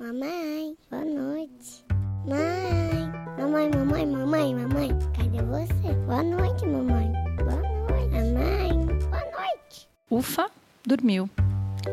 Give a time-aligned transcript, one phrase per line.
[0.00, 1.84] Mamãe, boa noite.
[2.24, 5.92] Mãe, mamãe, mamãe, mamãe, mamãe, cadê você?
[6.06, 7.12] Boa noite, mamãe.
[7.36, 8.12] Boa noite.
[8.12, 9.88] Mamãe, boa noite.
[10.08, 10.48] Ufa,
[10.86, 11.28] dormiu.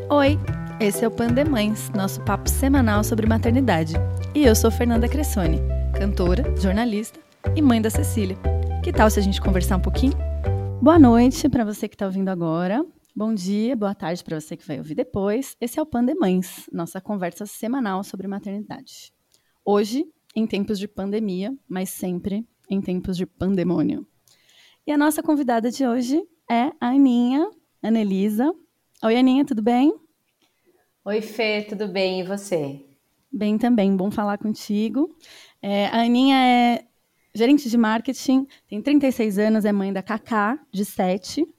[0.08, 0.38] Oi,
[0.78, 3.94] esse é o Pandemães, nosso papo semanal sobre maternidade.
[4.36, 5.58] E eu sou Fernanda Cressoni,
[5.98, 7.18] cantora, jornalista
[7.56, 8.36] e mãe da Cecília.
[8.84, 10.14] Que tal se a gente conversar um pouquinho?
[10.80, 12.86] Boa noite para você que está ouvindo agora.
[13.18, 15.56] Bom dia, boa tarde para você que vai ouvir depois.
[15.58, 19.10] Esse é o Pandemães, nossa conversa semanal sobre maternidade.
[19.64, 24.06] Hoje, em tempos de pandemia, mas sempre em tempos de pandemônio.
[24.86, 27.50] E a nossa convidada de hoje é a Aninha,
[27.82, 28.52] Anelisa.
[29.02, 29.94] Oi, Aninha, tudo bem?
[31.02, 32.20] Oi, Fê, tudo bem?
[32.20, 32.84] E você?
[33.32, 35.16] Bem também, bom falar contigo.
[35.62, 36.84] É, a Aninha é
[37.34, 41.55] gerente de marketing, tem 36 anos, é mãe da Cacá, de 7.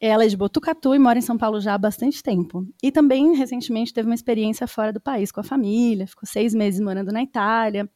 [0.00, 2.64] Ela é de Botucatu e mora em São Paulo já há bastante tempo.
[2.80, 6.80] E também, recentemente, teve uma experiência fora do país com a família, ficou seis meses
[6.80, 7.90] morando na Itália.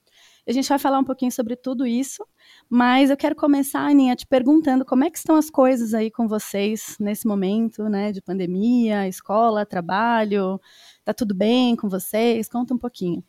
[0.44, 2.26] A gente vai falar um pouquinho sobre tudo isso,
[2.68, 6.26] mas eu quero começar, Aninha, te perguntando como é que estão as coisas aí com
[6.26, 10.60] vocês nesse momento, né, de pandemia, escola, trabalho,
[11.04, 12.48] tá tudo bem com vocês?
[12.48, 13.22] Conta um pouquinho.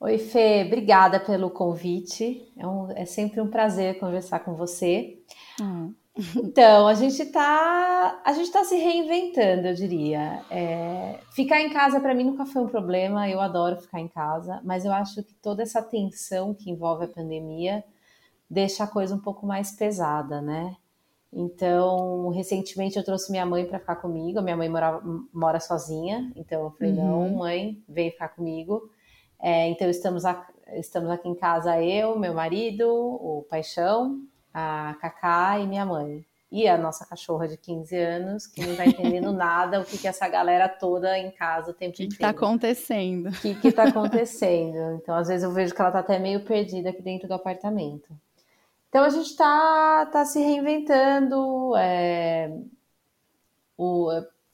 [0.00, 2.52] Oi, Fê, obrigada pelo convite.
[2.56, 5.22] É, um, é sempre um prazer conversar com você.
[5.60, 5.94] Hum.
[6.36, 10.42] Então, a gente está a gente tá se reinventando, eu diria.
[10.50, 14.60] É, ficar em casa para mim nunca foi um problema, eu adoro ficar em casa,
[14.64, 17.84] mas eu acho que toda essa tensão que envolve a pandemia
[18.48, 20.76] deixa a coisa um pouco mais pesada, né?
[21.32, 24.38] Então, recentemente eu trouxe minha mãe para ficar comigo.
[24.38, 27.28] A minha mãe mora, mora sozinha, então eu falei: uhum.
[27.28, 28.88] não, mãe, vem ficar comigo.
[29.38, 34.22] É, então, estamos, a, estamos aqui em casa, eu, meu marido, o Paixão,
[34.56, 36.24] a Cacá e minha mãe.
[36.50, 40.08] E a nossa cachorra de 15 anos, que não está entendendo nada o que, que
[40.08, 42.14] essa galera toda em casa o tempo que inteiro.
[42.14, 43.28] O que está acontecendo?
[43.28, 44.94] O que está acontecendo?
[44.94, 48.08] Então, às vezes eu vejo que ela está até meio perdida aqui dentro do apartamento.
[48.88, 52.50] Então, a gente está tá se reinventando, é,
[53.76, 54.08] o,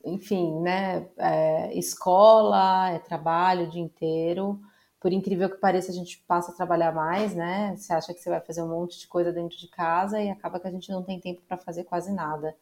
[0.05, 1.07] enfim, né?
[1.17, 4.61] É, escola, é trabalho o dia inteiro
[5.03, 7.75] por incrível que pareça, a gente passa a trabalhar mais, né?
[7.77, 10.61] Você acha que você vai fazer um monte de coisa dentro de casa e acaba
[10.61, 12.55] que a gente não tem tempo para fazer quase nada.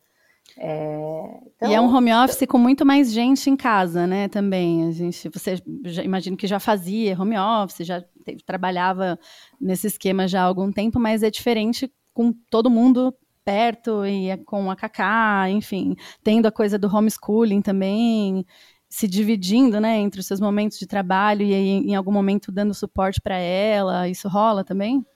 [0.57, 4.27] É, então, e é um home office com muito mais gente em casa, né?
[4.27, 8.03] Também a gente, você já, imagino que já fazia home office, já
[8.47, 9.19] trabalhava
[9.61, 13.15] nesse esquema já há algum tempo, mas é diferente com todo mundo
[13.45, 18.47] perto e é com a Kaká, enfim, tendo a coisa do homeschooling também
[18.91, 22.75] se dividindo, né, entre os seus momentos de trabalho e aí, em algum momento dando
[22.75, 25.07] suporte para ela, isso rola também?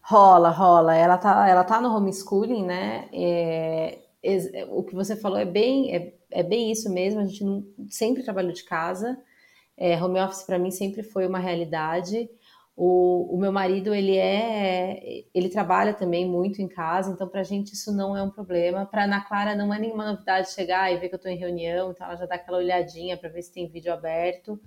[0.00, 0.94] Rola, rola.
[0.94, 3.08] Ela tá, ela tá no homeschooling, né?
[3.12, 7.20] É, é, o que você falou é bem, é, é bem isso mesmo.
[7.20, 9.18] A gente não, sempre trabalhou de casa.
[9.76, 12.30] É, home office para mim sempre foi uma realidade.
[12.80, 17.44] O, o meu marido, ele é, ele trabalha também muito em casa, então para a
[17.44, 18.86] gente isso não é um problema.
[18.86, 21.90] Para Ana Clara não é nenhuma novidade chegar e ver que eu estou em reunião,
[21.90, 24.60] então ela já dá aquela olhadinha para ver se tem vídeo aberto.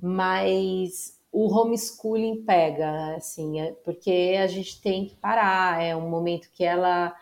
[0.00, 5.82] Mas o homeschooling pega, assim, é porque a gente tem que parar.
[5.82, 7.12] É um momento que ela,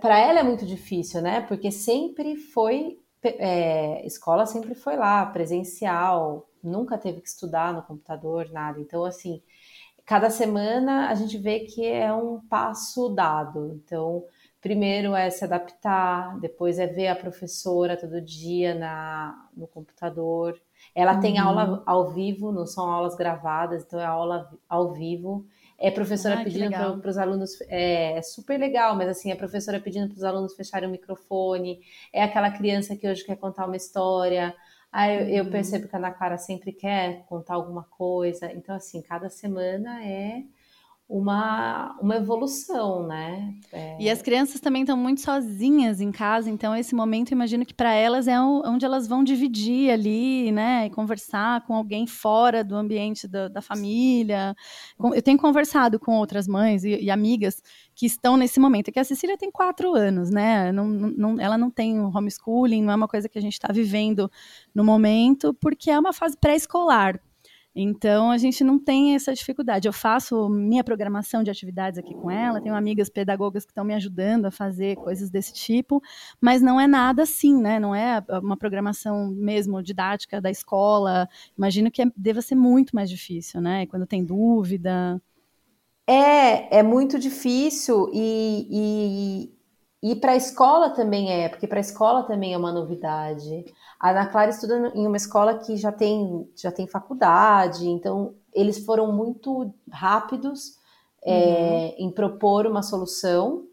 [0.00, 1.40] para ela é muito difícil, né?
[1.42, 8.50] Porque sempre foi é, escola sempre foi lá, presencial, nunca teve que estudar no computador,
[8.50, 8.80] nada.
[8.80, 9.42] Então, assim,
[10.04, 13.72] cada semana a gente vê que é um passo dado.
[13.74, 14.24] Então,
[14.60, 20.60] primeiro é se adaptar, depois é ver a professora todo dia na, no computador.
[20.94, 21.20] Ela uhum.
[21.20, 25.46] tem aula ao vivo, não são aulas gravadas, então é aula ao vivo.
[25.78, 29.78] É professora ah, pedindo para os alunos, é, é, super legal, mas assim, é professora
[29.78, 31.80] pedindo para os alunos fecharem o microfone,
[32.12, 34.54] é aquela criança que hoje quer contar uma história,
[34.90, 35.50] Aí eu, eu, uhum.
[35.50, 38.50] percebo que a Ana Clara sempre quer contar alguma coisa.
[38.52, 40.42] Então, assim, cada semana é
[41.08, 43.54] uma, uma evolução, né?
[43.72, 43.96] É...
[43.98, 47.94] E as crianças também estão muito sozinhas em casa, então esse momento, imagino que para
[47.94, 50.86] elas é onde elas vão dividir ali, né?
[50.86, 54.54] E conversar com alguém fora do ambiente da, da família.
[55.14, 57.62] Eu tenho conversado com outras mães e, e, amigas
[57.94, 60.70] que estão nesse momento, é que a Cecília tem quatro anos, né?
[60.72, 64.30] Não, não, ela não tem homeschooling, não é uma coisa que a gente está vivendo
[64.74, 67.18] no momento, porque é uma fase pré-escolar.
[67.74, 69.86] Então, a gente não tem essa dificuldade.
[69.86, 73.94] Eu faço minha programação de atividades aqui com ela, tenho amigas pedagogas que estão me
[73.94, 76.02] ajudando a fazer coisas desse tipo,
[76.40, 77.78] mas não é nada assim, né?
[77.78, 81.28] Não é uma programação mesmo didática da escola.
[81.56, 83.86] Imagino que é, deva ser muito mais difícil, né?
[83.86, 85.20] Quando tem dúvida.
[86.06, 89.57] É, é muito difícil e, e
[90.20, 93.64] para a escola também é, porque para a escola também é uma novidade.
[93.98, 98.84] A Ana Clara estuda em uma escola que já tem, já tem faculdade, então eles
[98.84, 100.78] foram muito rápidos
[101.22, 102.06] é, uhum.
[102.06, 103.64] em propor uma solução,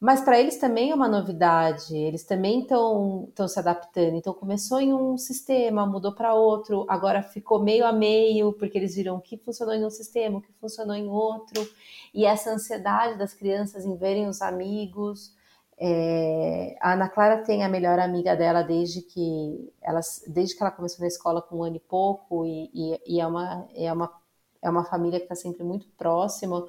[0.00, 4.16] mas para eles também é uma novidade, eles também estão se adaptando.
[4.16, 8.94] Então começou em um sistema, mudou para outro, agora ficou meio a meio, porque eles
[8.94, 11.68] viram o que funcionou em um sistema, o que funcionou em outro,
[12.14, 15.32] e essa ansiedade das crianças em verem os amigos.
[15.84, 19.98] É, a Ana Clara tem a melhor amiga dela desde que ela,
[20.28, 23.26] desde que ela começou na escola com um ano e pouco, e, e, e é,
[23.26, 24.12] uma, é, uma,
[24.62, 26.64] é uma família que está sempre muito próxima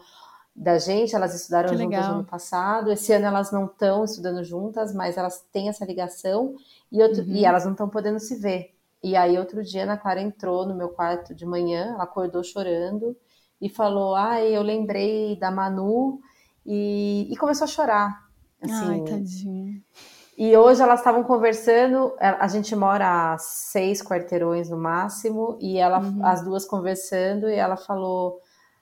[0.55, 1.15] da gente.
[1.15, 2.09] Elas estudaram que juntas legal.
[2.09, 2.91] no ano passado.
[2.91, 6.55] Esse ano elas não estão estudando juntas, mas elas têm essa ligação
[6.91, 7.35] e, outro, uhum.
[7.35, 8.73] e elas não estão podendo se ver.
[9.03, 12.43] E aí, outro dia, a Ana Clara entrou no meu quarto de manhã, ela acordou
[12.43, 13.15] chorando
[13.61, 16.19] e falou: Ai, eu lembrei da Manu,
[16.65, 18.22] e, e começou a chorar.
[18.63, 19.81] Assim, Ai, tadinha.
[20.37, 25.77] E hoje elas estavam conversando, é, a gente mora a seis quarteirões no máximo, e
[25.77, 26.25] ela, uhum.
[26.25, 28.39] as duas conversando, e ela falou,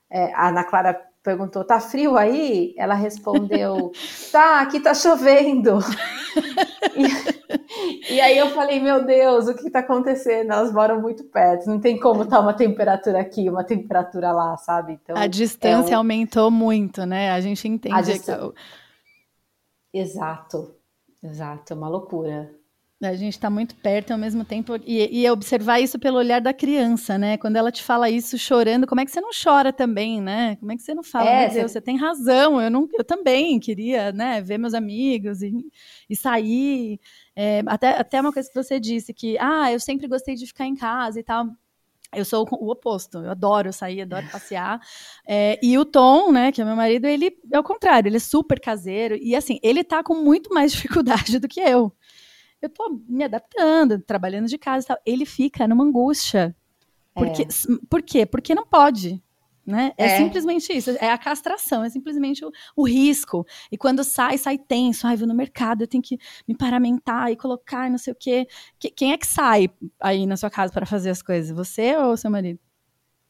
[0.09, 2.73] é, a Ana Clara perguntou, tá frio aí?
[2.77, 3.91] Ela respondeu,
[4.31, 5.79] tá, aqui tá chovendo.
[6.95, 10.53] e, e, aí eu falei, meu Deus, o que tá acontecendo?
[10.53, 14.55] Elas moram muito perto, não tem como estar tá uma temperatura aqui, uma temperatura lá,
[14.55, 14.97] sabe?
[15.03, 15.99] Então, a distância é um...
[15.99, 17.31] aumentou muito, né?
[17.31, 17.93] A gente entende.
[17.93, 18.29] A dist...
[19.93, 20.75] Exato,
[21.21, 22.61] exato, é uma loucura.
[23.03, 26.53] A gente está muito perto ao mesmo tempo e, e, observar isso pelo olhar da
[26.53, 27.35] criança, né?
[27.35, 30.55] Quando ela te fala isso chorando, como é que você não chora também, né?
[30.57, 31.69] Como é que você não fala, é, Deus, você...
[31.69, 35.51] você tem razão, eu, não, eu também queria, né, ver meus amigos e,
[36.07, 36.99] e sair.
[37.35, 40.67] É, até, até uma coisa que você disse, que, ah, eu sempre gostei de ficar
[40.67, 41.47] em casa e tal.
[42.13, 44.79] Eu sou o oposto, eu adoro sair, adoro passear.
[45.25, 48.19] É, e o Tom, né, que é meu marido, ele é o contrário, ele é
[48.19, 49.15] super caseiro.
[49.15, 51.93] E assim, ele tá com muito mais dificuldade do que eu.
[52.61, 54.97] Eu tô me adaptando, trabalhando de casa e tal.
[55.05, 56.55] Ele fica numa angústia.
[57.13, 57.47] Porque, é.
[57.89, 58.25] Por quê?
[58.25, 59.21] Porque não pode.
[59.65, 59.93] Né?
[59.95, 63.45] É, é, simplesmente isso, é a castração, é simplesmente o, o, risco.
[63.71, 65.05] E quando sai, sai tenso.
[65.05, 66.17] Ai, vou no mercado, eu tenho que
[66.47, 68.47] me paramentar e colocar não sei o quê.
[68.79, 69.69] Que, quem é que sai
[69.99, 71.55] aí na sua casa para fazer as coisas?
[71.55, 72.59] Você ou seu marido?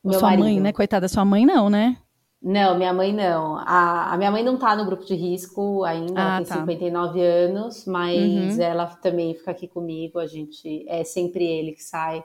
[0.04, 0.44] Meu ou sua marido.
[0.46, 0.72] mãe, né?
[0.72, 1.98] Coitada, sua mãe não, né?
[2.42, 3.58] Não, minha mãe não.
[3.58, 6.56] A, a minha mãe não tá no grupo de risco ainda, ah, ela tem tá.
[6.56, 8.62] 59 anos, mas uhum.
[8.62, 12.24] ela também fica aqui comigo, a gente é sempre ele que sai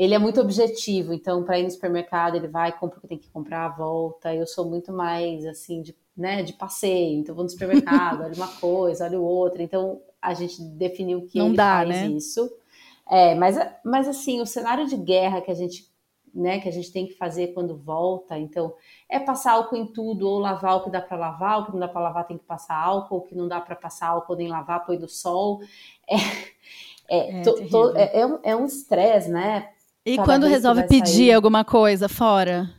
[0.00, 3.18] ele é muito objetivo, então para ir no supermercado ele vai, compra o que tem
[3.18, 4.34] que comprar, volta.
[4.34, 8.48] Eu sou muito mais assim de, né, de passeio, então vou no supermercado, olho uma
[8.48, 9.62] coisa, olho outra.
[9.62, 12.06] Então a gente definiu que Não ele dá, faz né?
[12.06, 12.50] isso.
[13.10, 15.86] É, mas, mas assim, o cenário de guerra que a gente
[16.32, 18.72] né, que a gente tem que fazer quando volta, então
[19.06, 21.80] é passar álcool em tudo, ou lavar o que dá para lavar, o que não
[21.80, 24.48] dá para lavar tem que passar álcool, o que não dá para passar álcool nem
[24.48, 25.60] lavar, põe do sol.
[26.08, 29.68] É, é, é, to, to, é, é um estresse, né?
[30.04, 31.32] E quando resolve pedir sair.
[31.32, 32.70] alguma coisa fora?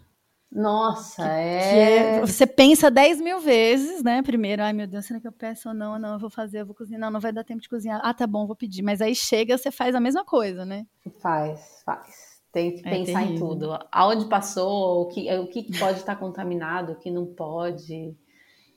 [0.51, 2.17] Nossa, é...
[2.17, 2.19] É...
[2.21, 4.21] Você pensa 10 mil vezes, né?
[4.21, 5.97] Primeiro, ai meu Deus, será que eu peço ou não?
[5.97, 6.99] Não, eu vou fazer, eu vou cozinhar.
[6.99, 8.01] Não, não vai dar tempo de cozinhar.
[8.03, 8.81] Ah, tá bom, vou pedir.
[8.81, 10.85] Mas aí chega, você faz a mesma coisa, né?
[11.21, 12.41] Faz, faz.
[12.51, 13.35] Tem que é pensar terrível.
[13.35, 13.79] em tudo.
[13.89, 18.13] Aonde passou, o que, o que pode estar contaminado, o que não pode.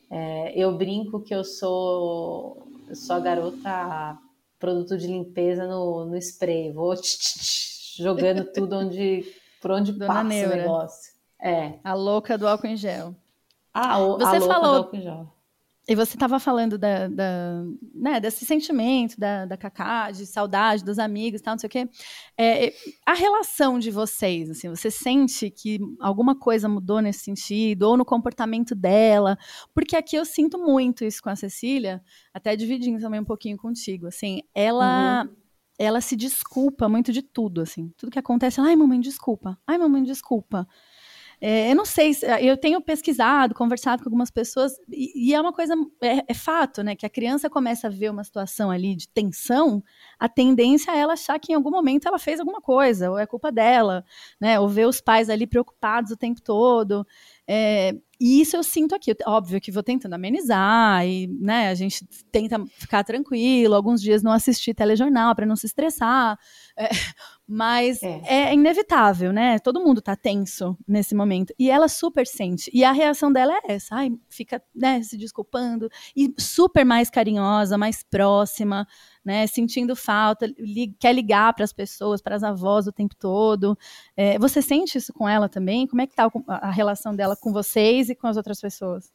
[0.09, 4.17] É, eu brinco que eu sou, eu sou a garota
[4.61, 6.73] produto de limpeza no, no spray.
[6.73, 9.25] Vou tch, tch, tch, jogando tudo onde,
[9.61, 10.55] por onde Dona passa Neura.
[10.55, 11.15] o negócio.
[11.41, 11.79] É.
[11.85, 13.15] A louca do álcool em gel.
[13.73, 15.35] Ah, o, você a louca falou, do álcool em gel.
[15.87, 17.63] E você estava falando da, da,
[17.95, 21.89] né, desse sentimento da, da Cacá, de saudade dos amigos tal, não sei o quê.
[22.39, 22.73] É,
[23.05, 28.05] a relação de vocês, assim, você sente que alguma coisa mudou nesse sentido, ou no
[28.05, 29.37] comportamento dela?
[29.75, 32.03] Porque aqui eu sinto muito isso com a Cecília,
[32.33, 34.07] até dividindo também um pouquinho contigo.
[34.07, 35.25] Assim, ela.
[35.25, 35.44] Uhum
[35.79, 37.91] ela se desculpa muito de tudo, assim.
[37.97, 39.59] Tudo que acontece, ai, mamãe, desculpa.
[39.67, 40.67] Ai, mamãe, desculpa.
[41.41, 45.53] É, eu não sei, eu tenho pesquisado, conversado com algumas pessoas, e, e é uma
[45.53, 46.95] coisa, é, é, fato, né?
[46.95, 49.83] Que a criança começa a ver uma situação ali de tensão,
[50.19, 53.27] a tendência é ela achar que em algum momento ela fez alguma coisa, ou é
[53.27, 54.05] culpa dela,
[54.41, 54.59] né?
[54.61, 57.07] Ou ver os pais ali preocupados o tempo todo.
[57.47, 59.15] É, e isso eu sinto aqui.
[59.27, 64.33] Óbvio que vou tentando amenizar e né, a gente tenta ficar tranquilo, alguns dias não
[64.33, 66.39] assistir telejornal para não se estressar.
[66.75, 66.89] É,
[67.47, 68.23] mas é.
[68.25, 68.55] é.
[68.55, 69.59] inevitável, né?
[69.59, 71.53] Todo mundo tá tenso nesse momento.
[71.59, 72.71] E ela super sente.
[72.73, 73.97] E a reação dela é essa.
[73.97, 75.91] Ai, fica né, se desculpando.
[76.17, 78.87] E super mais carinhosa, mais próxima
[79.25, 83.77] né, sentindo falta, li, quer ligar para as pessoas, para as avós o tempo todo.
[84.17, 85.87] É, você sente isso com ela também?
[85.87, 89.13] Como é que está a relação dela com vocês e com as outras pessoas?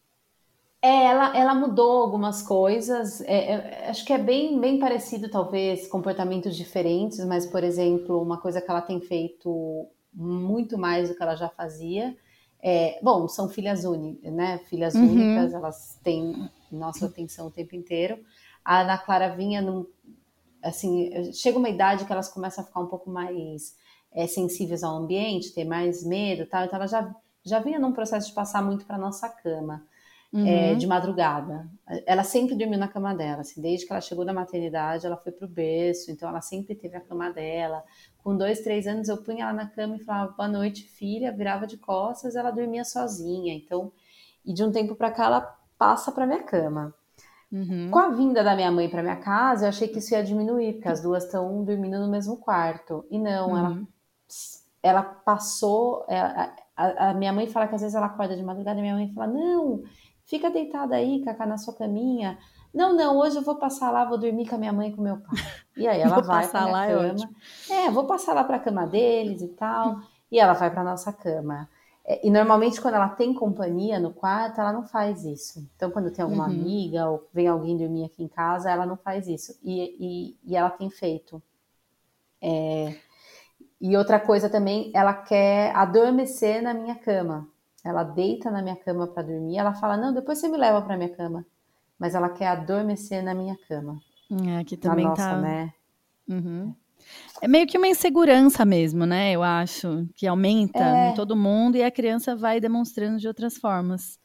[0.81, 3.19] É, ela, ela mudou algumas coisas.
[3.21, 8.37] É, é, acho que é bem, bem parecido, talvez, comportamentos diferentes, mas, por exemplo, uma
[8.37, 12.15] coisa que ela tem feito muito mais do que ela já fazia.
[12.61, 14.59] É, bom, são filhas únicas, né?
[14.69, 15.09] Filhas uhum.
[15.09, 18.19] únicas, elas têm nossa atenção o tempo inteiro.
[18.63, 19.85] A Ana Clara vinha num,
[20.63, 23.75] assim, chega uma idade que elas começam a ficar um pouco mais
[24.11, 26.65] é, sensíveis ao ambiente, ter mais medo, tal.
[26.65, 27.15] Então ela já
[27.49, 29.83] já vinha num processo de passar muito para nossa cama.
[30.31, 30.47] É, uhum.
[30.47, 31.67] É, de madrugada.
[32.05, 35.31] Ela sempre dormiu na cama dela, assim, desde que ela chegou da maternidade, ela foi
[35.31, 37.83] pro berço, então ela sempre teve a cama dela.
[38.19, 41.65] Com dois, três anos, eu punha ela na cama e falava boa noite, filha, virava
[41.65, 43.55] de costas, ela dormia sozinha.
[43.55, 43.91] Então,
[44.45, 46.93] e de um tempo para cá, ela passa para minha cama.
[47.51, 47.89] Uhum.
[47.89, 50.73] Com a vinda da minha mãe para minha casa, eu achei que isso ia diminuir,
[50.73, 53.03] porque as duas estão dormindo no mesmo quarto.
[53.09, 53.57] E não, uhum.
[53.57, 53.87] ela,
[54.83, 56.05] ela passou.
[56.07, 58.81] É, a, a, a, minha mãe fala que às vezes ela acorda de madrugada e
[58.81, 59.83] minha mãe fala: Não,
[60.25, 62.37] fica deitada aí, Cacá, na sua caminha.
[62.73, 65.01] Não, não, hoje eu vou passar lá, vou dormir com a minha mãe e com
[65.01, 65.39] o meu pai.
[65.75, 67.29] E aí ela vai para lá, é cama.
[67.69, 69.99] É, é, vou passar lá para a cama deles e tal.
[70.31, 71.67] E ela vai para nossa cama.
[72.05, 75.67] É, e normalmente quando ela tem companhia no quarto, ela não faz isso.
[75.75, 76.51] Então quando tem alguma uhum.
[76.51, 79.57] amiga ou vem alguém dormir aqui em casa, ela não faz isso.
[79.63, 81.41] E, e, e ela tem feito.
[82.41, 82.95] É...
[83.81, 87.47] E outra coisa também, ela quer adormecer na minha cama.
[87.83, 89.57] Ela deita na minha cama para dormir.
[89.57, 91.45] Ela fala: Não, depois você me leva para minha cama.
[91.97, 93.99] Mas ela quer adormecer na minha cama.
[94.47, 95.37] É, aqui também nossa, tá.
[95.37, 95.73] né?
[96.27, 96.73] Uhum.
[97.41, 99.31] É meio que uma insegurança mesmo, né?
[99.31, 101.09] Eu acho que aumenta é.
[101.09, 104.19] em todo mundo e a criança vai demonstrando de outras formas.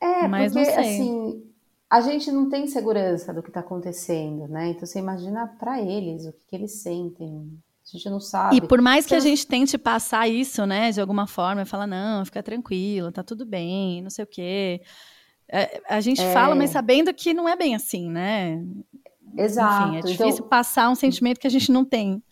[0.00, 1.44] É, Mas porque assim,
[1.90, 4.68] a gente não tem segurança do que está acontecendo, né?
[4.68, 7.50] Então você imagina para eles o que, que eles sentem,
[7.94, 8.56] a gente não sabe.
[8.56, 12.24] E por mais que a gente tente passar isso, né, de alguma forma, falar, não,
[12.24, 14.82] fica tranquilo, tá tudo bem, não sei o quê.
[15.50, 16.32] É, a gente é...
[16.32, 18.62] fala, mas sabendo que não é bem assim, né?
[19.36, 19.88] Exato.
[19.88, 20.48] Enfim, é então difícil então...
[20.48, 22.22] passar um sentimento que a gente não tem.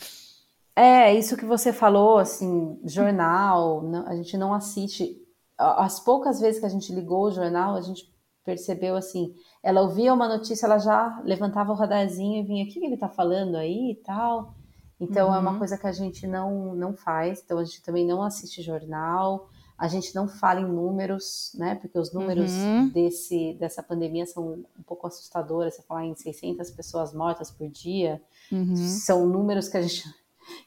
[0.75, 5.17] É, isso que você falou, assim, jornal, não, a gente não assiste.
[5.57, 10.13] As poucas vezes que a gente ligou o jornal, a gente percebeu assim, ela ouvia
[10.13, 13.93] uma notícia, ela já levantava o radarzinho e vinha, o que ele tá falando aí
[13.93, 14.55] e tal.
[15.01, 15.35] Então uhum.
[15.35, 15.59] é uma uhum.
[15.59, 19.49] coisa que a gente não, não faz, então a gente também não assiste jornal,
[19.79, 21.75] a gente não fala em números, né?
[21.75, 22.89] Porque os números uhum.
[22.89, 25.75] desse, dessa pandemia são um pouco assustadores.
[25.75, 28.75] Você falar em 600 pessoas mortas por dia, uhum.
[28.75, 30.05] são números que a gente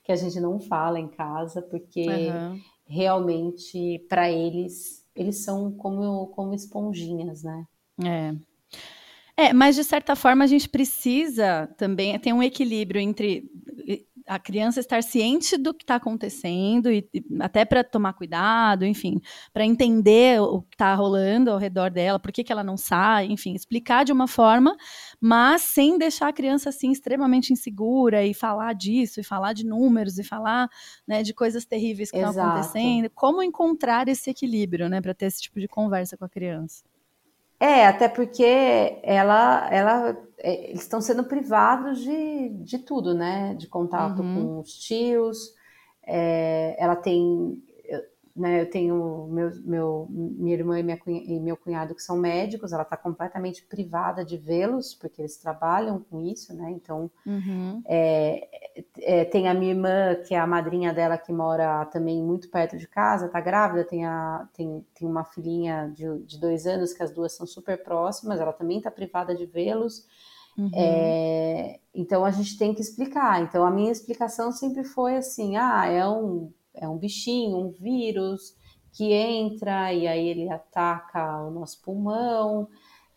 [0.04, 2.60] que a gente não fala em casa, porque uhum.
[2.86, 7.66] realmente para eles eles são como como esponjinhas, né?
[8.04, 8.36] É.
[9.36, 13.50] É, mas de certa forma a gente precisa também ter um equilíbrio entre
[14.30, 19.20] a criança estar ciente do que está acontecendo e, e até para tomar cuidado, enfim,
[19.52, 23.26] para entender o que está rolando ao redor dela, por que, que ela não sai,
[23.26, 24.78] enfim, explicar de uma forma,
[25.20, 30.20] mas sem deixar a criança assim extremamente insegura e falar disso, e falar de números,
[30.20, 30.70] e falar
[31.08, 33.10] né, de coisas terríveis que estão acontecendo.
[33.16, 36.84] Como encontrar esse equilíbrio, né, para ter esse tipo de conversa com a criança?
[37.60, 43.54] É, até porque ela, ela, é, eles estão sendo privados de, de tudo, né?
[43.56, 44.36] De contato uhum.
[44.36, 45.54] com os tios.
[46.06, 47.62] É, ela tem
[48.39, 52.17] né, eu tenho meu, meu, minha irmã e, minha cunha, e meu cunhado que são
[52.17, 56.72] médicos, ela está completamente privada de vê-los, porque eles trabalham com isso, né?
[56.72, 57.84] Então, uhum.
[57.86, 58.48] é,
[59.00, 62.77] é, tem a minha irmã, que é a madrinha dela, que mora também muito perto
[62.77, 67.03] de casa, está grávida, tem, a, tem, tem uma filhinha de, de dois anos, que
[67.03, 70.08] as duas são super próximas, ela também está privada de vê-los.
[70.58, 70.72] Uhum.
[70.74, 73.41] É, então a gente tem que explicar.
[73.41, 78.56] Então a minha explicação sempre foi assim: ah, é um é um bichinho, um vírus
[78.92, 82.68] que entra e aí ele ataca o nosso pulmão,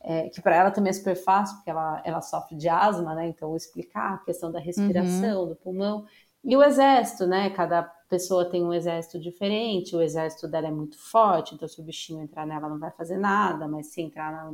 [0.01, 3.29] é, que para ela também é super fácil, porque ela, ela sofre de asma, né?
[3.29, 5.49] Então, explicar a questão da respiração, uhum.
[5.49, 6.07] do pulmão.
[6.45, 7.51] E o exército, né?
[7.51, 11.85] Cada pessoa tem um exército diferente, o exército dela é muito forte, então se o
[11.85, 14.53] bichinho entrar nela não vai fazer nada, mas se entrar na,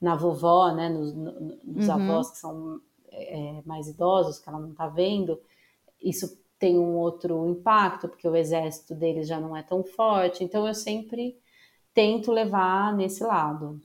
[0.00, 0.88] na vovó, né?
[0.88, 1.94] Nos, nos uhum.
[1.94, 5.40] avós que são é, mais idosos, que ela não tá vendo,
[6.02, 10.42] isso tem um outro impacto, porque o exército deles já não é tão forte.
[10.42, 11.36] Então eu sempre
[11.94, 13.80] tento levar nesse lado.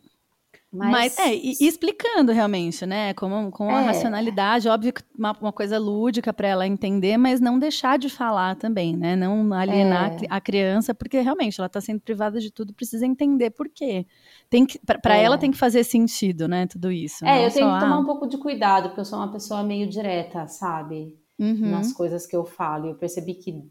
[0.73, 3.13] Mas, Mas é, e, e, explicando realmente, né?
[3.13, 3.85] Com, com a é.
[3.85, 8.55] racionalidade, óbvio que uma, uma coisa lúdica para ela entender, mas não deixar de falar
[8.55, 9.15] também, né?
[9.15, 10.25] Não alienar é.
[10.27, 14.07] a criança, porque realmente ela está sendo privada de tudo, precisa entender por quê.
[14.49, 15.23] Tem que, para é.
[15.23, 16.65] ela tem que fazer sentido, né?
[16.65, 17.23] Tudo isso.
[17.23, 19.61] É, eu tenho que tomar ah, um pouco de cuidado, porque eu sou uma pessoa
[19.61, 21.15] meio direta, sabe?
[21.43, 21.71] Uhum.
[21.71, 22.87] nas coisas que eu falo.
[22.87, 23.63] Eu percebi que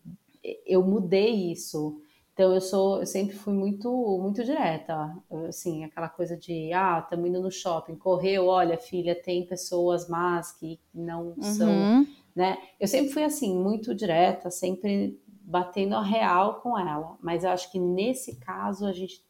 [0.66, 2.00] eu mudei isso.
[2.32, 5.14] Então, eu sou, eu sempre fui muito, muito direta,
[5.46, 10.50] assim, aquela coisa de, ah, estamos indo no shopping, correu, olha, filha, tem pessoas más
[10.52, 11.42] que não uhum.
[11.42, 12.56] são, né?
[12.80, 17.18] Eu sempre fui assim, muito direta, sempre batendo a real com ela.
[17.20, 19.22] Mas eu acho que nesse caso a gente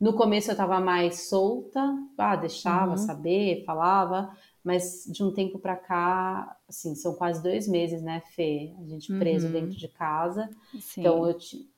[0.00, 2.96] no começo eu estava mais solta, ah, deixava uhum.
[2.96, 8.74] saber, falava, mas de um tempo para cá, assim, são quase dois meses, né, Fê?
[8.78, 9.52] A gente preso uhum.
[9.52, 10.48] dentro de casa.
[10.80, 11.00] Sim.
[11.00, 11.36] Então eu,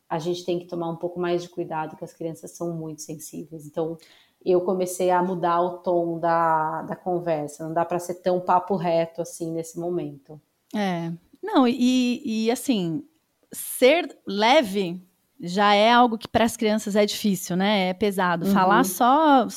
[0.09, 3.03] a gente tem que tomar um pouco mais de cuidado, que as crianças são muito
[3.03, 3.67] sensíveis.
[3.67, 3.97] Então
[4.45, 7.65] eu comecei a mudar o tom da, da conversa.
[7.65, 10.41] Não dá para ser tão papo reto assim nesse momento.
[10.75, 11.12] É.
[11.43, 13.05] Não, e, e assim,
[13.53, 15.01] ser leve
[15.42, 17.88] já é algo que para as crianças é difícil, né?
[17.88, 18.46] É pesado.
[18.46, 18.52] Uhum.
[18.52, 19.49] Falar só,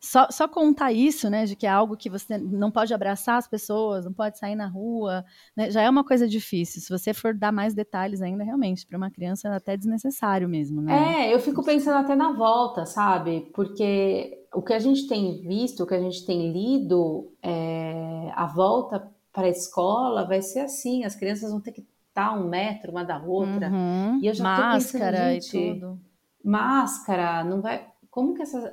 [0.00, 1.44] só, só contar isso, né?
[1.44, 4.68] De que é algo que você não pode abraçar as pessoas, não pode sair na
[4.68, 5.24] rua,
[5.56, 5.72] né?
[5.72, 6.80] Já é uma coisa difícil.
[6.80, 10.80] Se você for dar mais detalhes ainda, realmente, para uma criança é até desnecessário mesmo,
[10.80, 11.26] né?
[11.26, 13.50] É, eu fico pensando até na volta, sabe?
[13.52, 18.46] Porque o que a gente tem visto, o que a gente tem lido, é, a
[18.46, 21.84] volta para a escola vai ser assim, as crianças vão ter que
[22.14, 23.68] tá um metro uma da outra.
[23.68, 24.20] Uhum.
[24.22, 26.00] E eu já máscara tô pensando, gente, e tudo.
[26.42, 27.86] Máscara, não vai.
[28.08, 28.64] Como que essas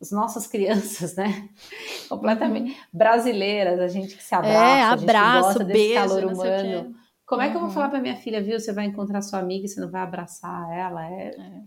[0.00, 1.48] as nossas crianças, né?
[2.08, 2.76] Completamente uhum.
[2.92, 6.94] brasileiras, a gente que se abraça, é, abraço, a gente gosta desse beijo, calor humano.
[7.26, 7.74] Como é que eu vou uhum.
[7.74, 8.58] falar para minha filha, viu?
[8.58, 11.04] Você vai encontrar sua amiga e você não vai abraçar ela?
[11.06, 11.28] É.
[11.28, 11.62] é.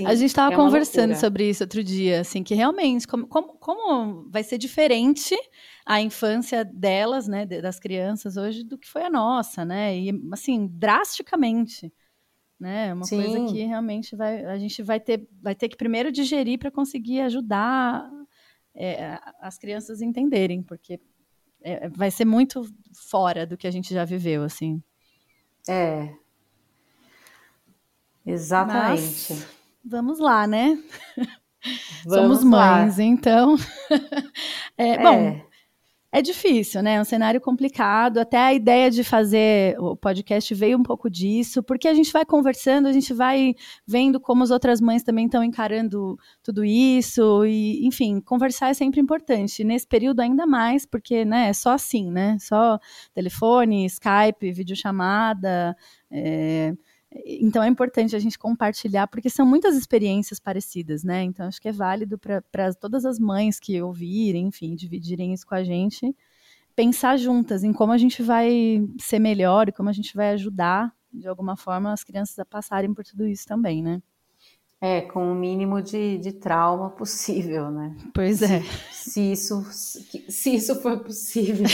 [0.00, 3.54] Sim, a gente estava é conversando sobre isso outro dia, assim, que realmente, como, como,
[3.58, 5.36] como, vai ser diferente
[5.84, 9.96] a infância delas, né, das crianças hoje, do que foi a nossa, né?
[9.98, 11.92] E, assim, drasticamente.
[12.58, 12.88] Né?
[12.88, 13.16] É uma Sim.
[13.16, 17.20] coisa que realmente vai, a gente vai ter, vai ter que primeiro digerir para conseguir
[17.22, 18.10] ajudar
[18.74, 21.00] é, as crianças a entenderem, porque
[21.62, 22.62] é, vai ser muito
[22.94, 24.82] fora do que a gente já viveu, assim.
[25.68, 26.14] É.
[28.26, 29.32] Exatamente.
[29.32, 30.78] Mas, vamos lá, né?
[32.06, 33.04] Vamos Somos mães, lá.
[33.04, 33.56] então.
[34.78, 35.02] é, é.
[35.02, 35.40] Bom,
[36.12, 36.94] é difícil, né?
[36.94, 38.18] É um cenário complicado.
[38.18, 42.24] Até a ideia de fazer o podcast veio um pouco disso, porque a gente vai
[42.24, 43.54] conversando, a gente vai
[43.86, 47.44] vendo como as outras mães também estão encarando tudo isso.
[47.46, 49.62] E, enfim, conversar é sempre importante.
[49.62, 52.36] Nesse período, ainda mais, porque né, é só assim, né?
[52.40, 52.78] Só
[53.14, 55.76] telefone, Skype, videochamada.
[56.10, 56.74] É
[57.12, 61.24] então é importante a gente compartilhar, porque são muitas experiências parecidas, né?
[61.24, 65.54] Então acho que é válido para todas as mães que ouvirem, enfim, dividirem isso com
[65.54, 66.14] a gente,
[66.76, 70.94] pensar juntas em como a gente vai ser melhor e como a gente vai ajudar,
[71.12, 74.00] de alguma forma, as crianças a passarem por tudo isso também, né?
[74.82, 77.94] É, com o mínimo de, de trauma possível, né?
[78.14, 78.62] Pois é.
[78.90, 81.66] Se, se isso, se, isso for possível.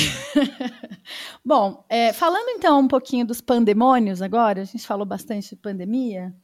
[1.45, 6.35] Bom, é, falando então um pouquinho dos pandemônios agora, a gente falou bastante de pandemia.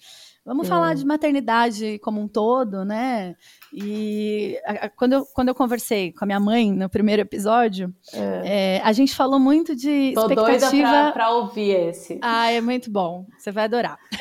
[0.44, 0.70] Vamos é.
[0.70, 3.36] falar de maternidade como um todo, né?
[3.72, 7.94] E a, a, quando, eu, quando eu conversei com a minha mãe no primeiro episódio,
[8.12, 8.78] é.
[8.78, 10.68] É, a gente falou muito de Tô expectativa.
[10.70, 12.18] Doida pra, ouvir esse.
[12.20, 13.26] Ah, é muito bom.
[13.38, 13.98] Você vai adorar.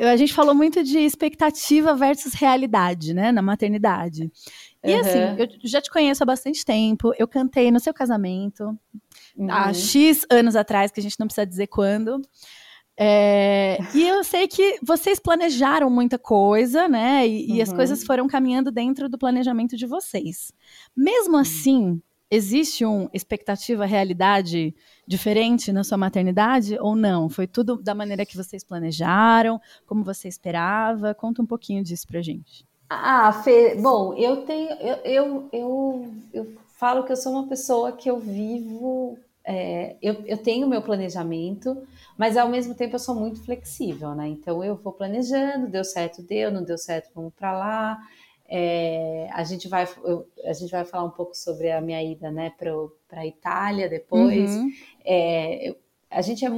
[0.00, 4.30] A gente falou muito de expectativa versus realidade, né, na maternidade.
[4.84, 5.00] E uhum.
[5.00, 8.78] assim, eu já te conheço há bastante tempo, eu cantei no seu casamento,
[9.36, 9.50] uhum.
[9.50, 12.22] há X anos atrás, que a gente não precisa dizer quando.
[13.00, 17.26] É, e eu sei que vocês planejaram muita coisa, né?
[17.26, 17.54] E, uhum.
[17.56, 17.76] e, as uhum.
[17.76, 20.52] coisas foram caminhando dentro do planejamento de vocês.
[20.96, 24.74] Mesmo assim, existe uma expectativa, realidade
[25.06, 27.28] diferente na sua maternidade ou não?
[27.28, 31.14] Foi tudo da maneira que vocês planejaram, como você esperava?
[31.14, 32.66] Conta um pouquinho disso pra gente.
[32.90, 37.92] Ah, Fê, bom, eu tenho, eu, eu, eu, eu falo que eu sou uma pessoa
[37.92, 41.76] que eu vivo, é, eu, eu tenho meu planejamento,
[42.16, 44.28] mas ao mesmo tempo eu sou muito flexível, né?
[44.28, 47.98] Então eu vou planejando, deu certo, deu, não deu certo, vamos para lá.
[48.48, 52.30] É, a, gente vai, eu, a gente vai falar um pouco sobre a minha ida
[52.30, 54.50] né, para a Itália depois.
[54.56, 54.70] Uhum.
[55.04, 55.76] É, eu,
[56.10, 56.50] a gente é,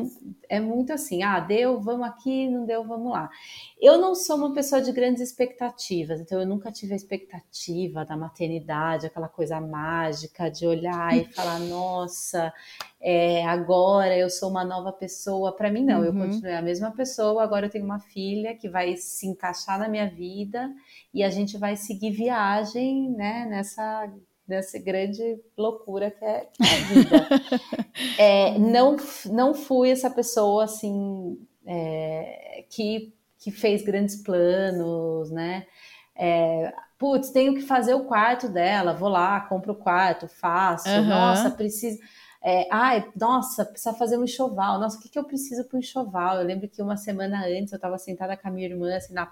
[0.49, 3.29] é muito assim, ah, deu, vamos aqui, não deu, vamos lá.
[3.81, 8.17] Eu não sou uma pessoa de grandes expectativas, então eu nunca tive a expectativa da
[8.17, 12.53] maternidade, aquela coisa mágica de olhar e falar, nossa,
[13.01, 15.57] é, agora eu sou uma nova pessoa.
[15.57, 16.05] Para mim, não, uhum.
[16.05, 19.89] eu continuei a mesma pessoa, agora eu tenho uma filha que vai se encaixar na
[19.89, 20.73] minha vida
[21.13, 24.09] e a gente vai seguir viagem, né, nessa
[24.51, 27.29] dessa grande loucura que é, que é a vida.
[28.19, 35.67] é, não, não fui essa pessoa assim é, que, que fez grandes planos, né?
[36.15, 41.07] É, putz, tenho que fazer o quarto dela, vou lá, compro o quarto, faço, uhum.
[41.07, 41.99] nossa, preciso.
[42.43, 44.79] É, ai, nossa, precisa fazer um enxoval.
[44.81, 46.39] Nossa, o que, que eu preciso para um enxoval?
[46.39, 49.31] Eu lembro que uma semana antes eu estava sentada com a minha irmã, assim, na,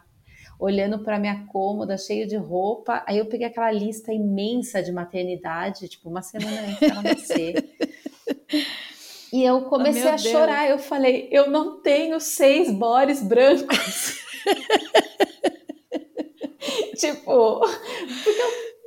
[0.58, 3.02] olhando para minha cômoda, cheia de roupa.
[3.06, 7.64] Aí eu peguei aquela lista imensa de maternidade, tipo, uma semana antes dela nascer.
[9.30, 10.70] E eu comecei oh, a chorar.
[10.70, 14.24] Eu falei, eu não tenho seis bores brancos.
[16.96, 18.77] tipo, porque eu,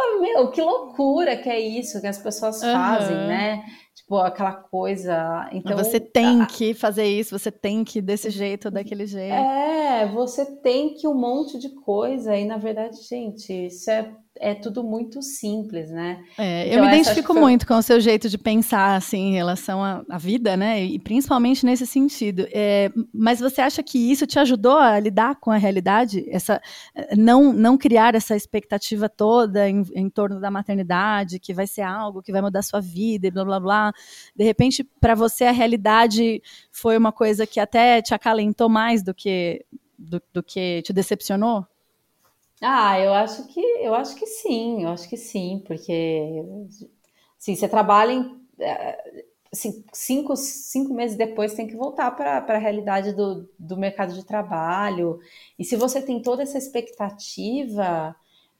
[0.20, 2.72] meu, que loucura que é isso que as pessoas uhum.
[2.72, 3.64] fazem, né?
[3.94, 5.48] Tipo, aquela coisa.
[5.52, 9.34] Então, você tem que fazer isso, você tem que desse jeito, daquele jeito.
[9.34, 14.54] É, você tem que um monte de coisa, e na verdade, gente, isso é é
[14.54, 16.22] tudo muito simples, né?
[16.36, 17.40] É, então, eu me identifico foi...
[17.40, 20.84] muito com o seu jeito de pensar, assim, em relação à, vida, né?
[20.84, 22.46] E principalmente nesse sentido.
[22.52, 26.24] É, mas você acha que isso te ajudou a lidar com a realidade?
[26.30, 26.60] Essa,
[27.16, 32.22] não, não criar essa expectativa toda em, em torno da maternidade, que vai ser algo
[32.22, 33.92] que vai mudar a sua vida e blá, blá, blá.
[34.34, 39.14] De repente, para você, a realidade foi uma coisa que até te acalentou mais do
[39.14, 39.64] que,
[39.98, 41.66] do, do que te decepcionou?
[42.62, 46.42] Ah, eu acho que eu acho que sim, eu acho que sim, porque
[47.38, 48.48] assim, você trabalha em
[49.52, 54.24] assim, cinco, cinco meses depois tem que voltar para a realidade do, do mercado de
[54.24, 55.20] trabalho.
[55.58, 58.14] E se você tem toda essa expectativa,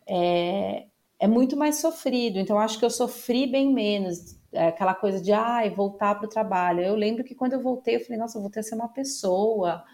[0.06, 0.86] é,
[1.20, 2.38] é muito mais sofrido.
[2.38, 6.80] Então, acho que eu sofri bem menos aquela coisa de ai, voltar para o trabalho.
[6.80, 9.84] Eu lembro que quando eu voltei, eu falei, nossa, eu voltei a ser uma pessoa,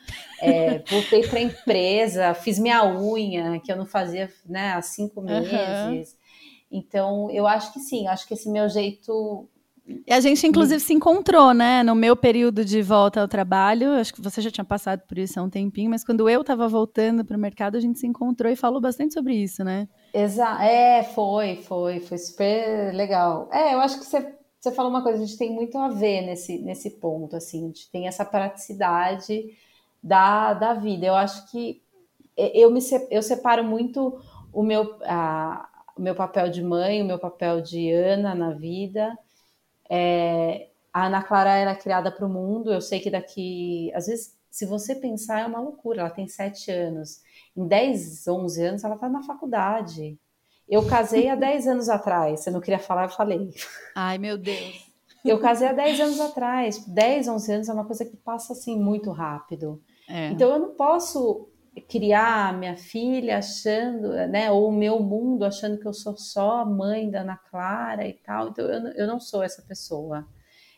[0.40, 5.20] é, voltei para a empresa, fiz minha unha, que eu não fazia né, há cinco
[5.20, 6.12] meses.
[6.12, 6.24] Uhum.
[6.70, 9.48] Então, eu acho que sim, acho que esse meu jeito.
[10.06, 11.82] E a gente, inclusive, se encontrou, né?
[11.82, 15.38] No meu período de volta ao trabalho, acho que você já tinha passado por isso
[15.38, 18.50] há um tempinho, mas quando eu estava voltando para o mercado, a gente se encontrou
[18.50, 19.86] e falou bastante sobre isso, né?
[20.12, 20.62] Exato.
[20.62, 23.48] É, foi, foi, foi super legal.
[23.52, 26.22] É, eu acho que você você falou uma coisa, a gente tem muito a ver
[26.22, 29.54] nesse, nesse ponto, assim, a gente tem essa praticidade
[30.02, 31.04] da, da vida.
[31.04, 31.82] Eu acho que
[32.34, 34.18] eu me eu separo muito
[34.52, 39.18] o meu, a, o meu papel de mãe, o meu papel de Ana na vida.
[39.90, 44.06] É, a Ana Clara era é criada para o mundo, eu sei que daqui, às
[44.06, 47.22] vezes, se você pensar, é uma loucura, ela tem sete anos.
[47.54, 50.18] Em 10, 11 anos, ela está na faculdade.
[50.68, 52.40] Eu casei há 10 anos atrás.
[52.40, 53.50] Você não queria falar, eu falei.
[53.94, 54.92] Ai, meu Deus.
[55.24, 56.84] Eu casei há 10 anos atrás.
[56.86, 59.82] 10, 11 anos é uma coisa que passa assim muito rápido.
[60.08, 60.28] É.
[60.28, 61.48] Então eu não posso
[61.88, 66.64] criar minha filha achando, né, ou o meu mundo achando que eu sou só a
[66.64, 68.48] mãe da Ana Clara e tal.
[68.48, 70.26] Então eu, eu não sou essa pessoa.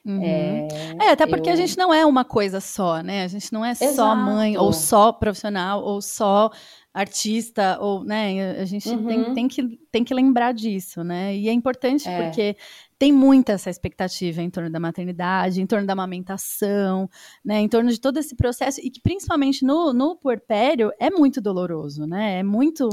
[0.05, 0.23] Uhum.
[0.23, 0.69] É,
[1.01, 1.53] é, até porque eu...
[1.53, 3.25] a gente não é uma coisa só, né?
[3.25, 3.95] A gente não é Exato.
[3.95, 6.49] só mãe, ou só profissional, ou só
[6.97, 8.59] artista, ou, né?
[8.59, 9.07] A gente uhum.
[9.07, 11.37] tem, tem, que, tem que lembrar disso, né?
[11.37, 12.23] E é importante é.
[12.23, 12.57] porque
[12.99, 17.07] tem muita essa expectativa em torno da maternidade, em torno da amamentação,
[17.45, 17.61] né?
[17.61, 22.07] Em torno de todo esse processo, e que principalmente no, no puerpério é muito doloroso,
[22.07, 22.39] né?
[22.39, 22.89] É muito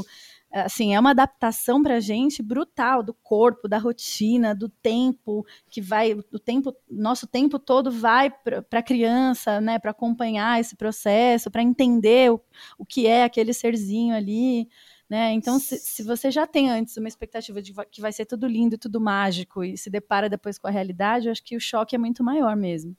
[0.53, 5.81] assim, é uma adaptação para a gente brutal do corpo, da rotina, do tempo que
[5.81, 11.49] vai, o tempo, nosso tempo todo vai para a criança, né, para acompanhar esse processo,
[11.49, 12.39] para entender o,
[12.77, 14.69] o que é aquele serzinho ali.
[15.09, 15.33] Né?
[15.33, 18.77] Então, se, se, você já tem antes uma expectativa de que vai ser tudo lindo,
[18.77, 21.99] tudo mágico, e se depara depois com a realidade, eu acho que o choque é
[21.99, 22.95] muito maior mesmo.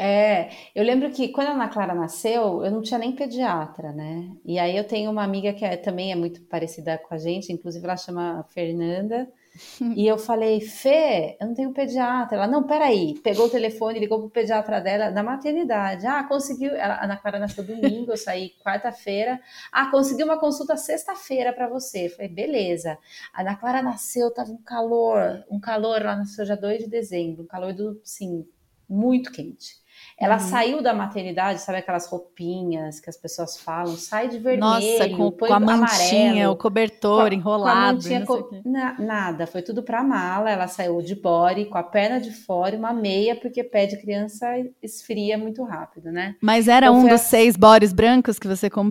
[0.00, 4.30] É, eu lembro que quando a Ana Clara nasceu, eu não tinha nem pediatra, né?
[4.44, 7.52] E aí eu tenho uma amiga que é, também é muito parecida com a gente,
[7.52, 9.28] inclusive ela chama Fernanda.
[9.96, 12.36] e eu falei, Fê, eu não tenho pediatra.
[12.36, 13.18] Ela, não, peraí.
[13.24, 16.06] Pegou o telefone, ligou pro pediatra dela na maternidade.
[16.06, 16.76] Ah, conseguiu.
[16.76, 19.40] Ela, a Ana Clara nasceu domingo, eu saí quarta-feira.
[19.72, 22.06] Ah, consegui uma consulta sexta-feira para você.
[22.06, 22.96] Eu falei, beleza.
[23.34, 27.42] A Ana Clara nasceu, tava um calor, um calor, ela nasceu já 2 de dezembro,
[27.42, 28.46] um calor do, sim,
[28.88, 29.87] muito quente.
[30.20, 30.40] Ela uhum.
[30.40, 33.94] saiu da maternidade, sabe aquelas roupinhas que as pessoas falam?
[33.94, 38.00] Sai de vermelho, Nossa, com, com a mantinha, amarelo, o cobertor com, enrolado.
[38.26, 40.50] Com a com, na, nada, foi tudo para mala.
[40.50, 43.96] Ela saiu de body, com a perna de fora e uma meia, porque pé de
[43.96, 44.46] criança
[44.82, 46.34] esfria muito rápido, né?
[46.42, 47.30] Mas era então, um dos assim...
[47.30, 48.90] seis bodies brancos que você comprou?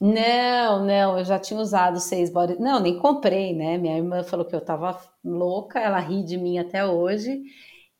[0.00, 2.58] Não, não, eu já tinha usado seis bodies.
[2.58, 3.76] Não, nem comprei, né?
[3.76, 7.42] Minha irmã falou que eu tava louca, ela ri de mim até hoje.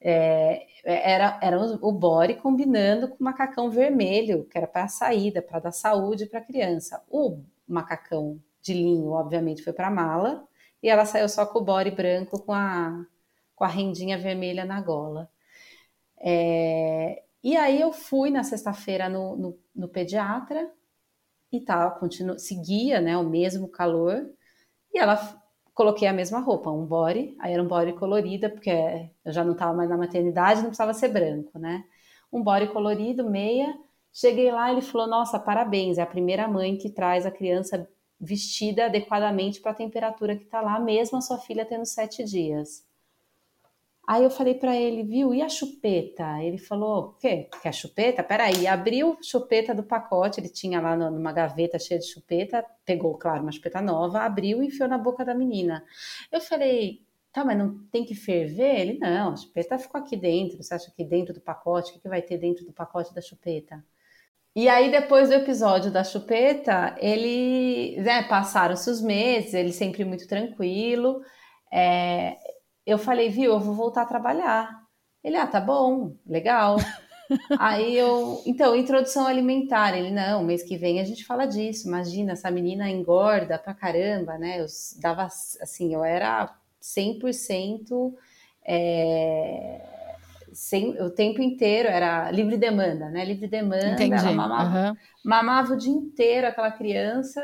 [0.01, 5.43] É, era, era o body combinando com o macacão vermelho, que era para a saída,
[5.43, 7.03] para dar saúde para a criança.
[7.09, 10.47] O macacão de linho, obviamente, foi para a mala,
[10.83, 13.05] e ela saiu só com o body branco com a,
[13.55, 15.31] com a rendinha vermelha na gola.
[16.21, 20.71] É, e aí eu fui na sexta-feira no, no, no, pediatra
[21.53, 24.29] e tal, continu, seguia né, o mesmo calor,
[24.93, 25.17] e ela
[25.79, 28.69] coloquei a mesma roupa, um body, aí era um body colorida, porque
[29.25, 31.85] eu já não estava mais na maternidade, não precisava ser branco, né?
[32.33, 33.73] Um body colorido, meia.
[34.13, 37.89] Cheguei lá, ele falou: Nossa, parabéns, é a primeira mãe que traz a criança
[38.21, 42.85] vestida adequadamente para a temperatura que está lá, mesmo a sua filha tendo sete dias.
[44.09, 46.43] Aí eu falei para ele, viu, e a chupeta?
[46.43, 47.47] Ele falou, o quê?
[47.63, 48.25] Quer chupeta?
[48.25, 53.43] Peraí, abriu chupeta do pacote, ele tinha lá numa gaveta cheia de chupeta, pegou, claro,
[53.43, 55.85] uma chupeta nova, abriu e enfiou na boca da menina.
[56.33, 58.81] Eu falei, tá, mas não tem que ferver?
[58.81, 62.01] Ele, não, a chupeta ficou aqui dentro, você acha que dentro do pacote, o que,
[62.01, 63.85] que vai ter dentro do pacote da chupeta?
[64.57, 70.27] E aí, depois do episódio da chupeta, ele, né, passaram-se os meses, ele sempre muito
[70.27, 71.21] tranquilo,
[71.71, 72.39] é,
[72.91, 74.83] eu falei, viu, eu vou voltar a trabalhar.
[75.23, 76.77] Ele, ah, tá bom, legal.
[77.59, 79.97] Aí eu, então, introdução alimentar.
[79.97, 81.87] Ele, não, mês que vem a gente fala disso.
[81.87, 84.61] Imagina, essa menina engorda pra caramba, né?
[84.61, 84.67] Eu
[85.01, 88.15] dava, assim, eu era 100%
[88.65, 89.81] é,
[90.53, 93.25] sem, o tempo inteiro era livre demanda, né?
[93.25, 93.93] Livre demanda.
[93.93, 94.15] Entendi.
[94.15, 94.97] Ela mamava, uhum.
[95.25, 97.43] mamava o dia inteiro aquela criança.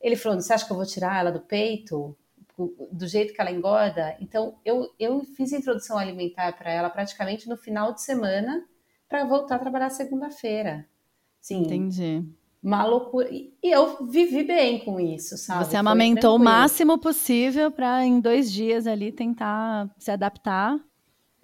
[0.00, 2.16] Ele falou: Você acha que eu vou tirar ela do peito?
[2.92, 4.16] Do jeito que ela engorda.
[4.20, 8.64] Então, eu, eu fiz introdução alimentar para ela praticamente no final de semana
[9.08, 10.86] para voltar a trabalhar segunda-feira.
[11.40, 11.62] Sim.
[11.62, 12.24] Entendi.
[12.62, 13.28] Uma loucura.
[13.30, 15.64] E eu vivi bem com isso, sabe?
[15.64, 20.78] Você amamentou o máximo possível para em dois dias ali tentar se adaptar.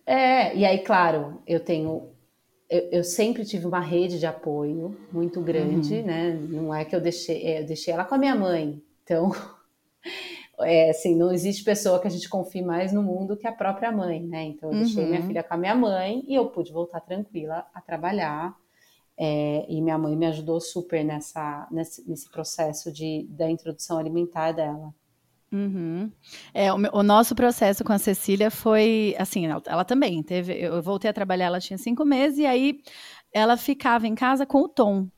[0.05, 2.11] É, e aí, claro, eu tenho.
[2.69, 6.05] Eu, eu sempre tive uma rede de apoio muito grande, uhum.
[6.05, 6.31] né?
[6.49, 8.83] Não é que eu deixei, é, eu deixei ela com a minha mãe.
[9.05, 9.31] Então,
[10.61, 13.91] é, assim, não existe pessoa que a gente confie mais no mundo que a própria
[13.91, 14.45] mãe, né?
[14.45, 15.27] Então eu deixei minha uhum.
[15.27, 18.55] filha com a minha mãe e eu pude voltar tranquila a trabalhar.
[19.17, 24.53] É, e minha mãe me ajudou super nessa, nesse, nesse processo de, da introdução alimentar
[24.53, 24.93] dela.
[25.53, 26.11] Uhum.
[26.53, 30.53] É, o, o, nosso processo com a Cecília foi assim, ela, ela, também teve.
[30.53, 32.81] Eu voltei a trabalhar, ela tinha cinco meses, e aí
[33.33, 35.09] ela ficava em casa com o Tom,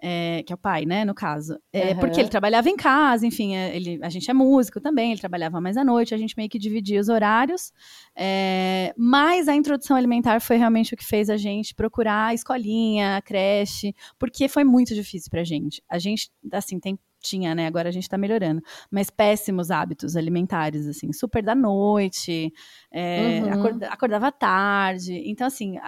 [0.00, 1.58] é, que é o pai, né, no caso.
[1.72, 1.98] É, uhum.
[1.98, 5.60] Porque ele trabalhava em casa, enfim, é, ele, a gente é músico também, ele trabalhava
[5.60, 7.72] mais à noite, a gente meio que dividia os horários.
[8.16, 13.16] É, mas a introdução alimentar foi realmente o que fez a gente procurar a escolinha,
[13.16, 15.82] a creche, porque foi muito difícil pra gente.
[15.88, 17.66] A gente, assim, tem tinha, né?
[17.66, 18.62] Agora a gente tá melhorando.
[18.90, 22.52] Mas péssimos hábitos alimentares, assim, super da noite,
[22.90, 23.52] é, uhum.
[23.52, 25.22] acorda, acordava tarde.
[25.26, 25.78] Então, assim,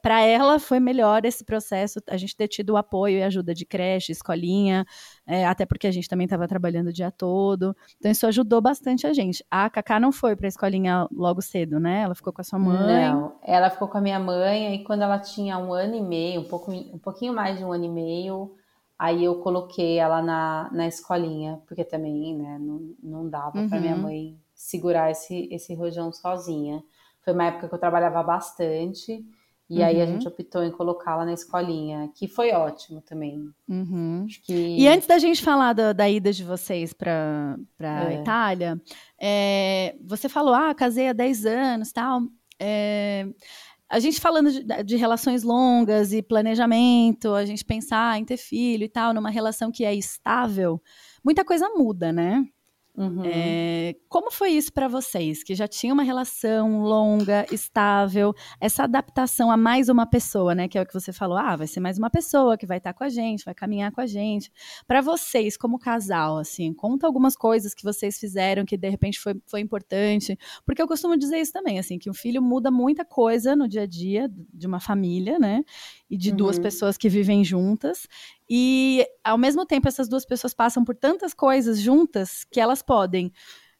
[0.00, 3.64] para ela foi melhor esse processo, a gente ter tido o apoio e ajuda de
[3.64, 4.84] creche, escolinha,
[5.26, 7.76] é, até porque a gente também estava trabalhando o dia todo.
[7.98, 9.44] Então, isso ajudou bastante a gente.
[9.50, 12.02] A Cacá não foi para a escolinha logo cedo, né?
[12.02, 13.08] Ela ficou com a sua mãe.
[13.10, 16.40] Não, ela ficou com a minha mãe, e quando ela tinha um ano e meio,
[16.40, 18.54] um, pouco, um pouquinho mais de um ano e meio
[19.02, 23.68] Aí eu coloquei ela na, na escolinha, porque também né, não, não dava uhum.
[23.68, 26.80] para minha mãe segurar esse, esse rojão sozinha.
[27.24, 29.26] Foi uma época que eu trabalhava bastante,
[29.68, 29.84] e uhum.
[29.84, 30.12] aí a uhum.
[30.12, 33.52] gente optou em colocá-la na escolinha, que foi ótimo também.
[33.68, 34.24] Uhum.
[34.44, 34.52] Que...
[34.52, 38.20] E antes da gente falar da, da ida de vocês para a é.
[38.20, 38.80] Itália,
[39.20, 42.20] é, você falou, ah, casei há 10 anos tal.
[42.56, 43.26] É,
[43.92, 48.84] a gente falando de, de, relações longas e planejamento, a gente pensar em ter filho
[48.84, 50.80] e tal, numa relação que é estável,
[51.22, 52.42] muita coisa muda, né?
[52.94, 53.22] Uhum.
[53.24, 59.50] É, como foi isso para vocês, que já tinham uma relação longa, estável, essa adaptação
[59.50, 60.68] a mais uma pessoa, né?
[60.68, 62.92] Que é o que você falou, ah, vai ser mais uma pessoa que vai estar
[62.92, 64.52] com a gente, vai caminhar com a gente.
[64.86, 69.40] Para vocês, como casal, assim, conta algumas coisas que vocês fizeram que de repente foi,
[69.46, 73.56] foi importante, porque eu costumo dizer isso também, assim, que o filho muda muita coisa
[73.56, 75.64] no dia a dia de uma família, né?
[76.12, 76.36] E de uhum.
[76.36, 78.06] duas pessoas que vivem juntas.
[78.48, 83.32] E, ao mesmo tempo, essas duas pessoas passam por tantas coisas juntas que elas podem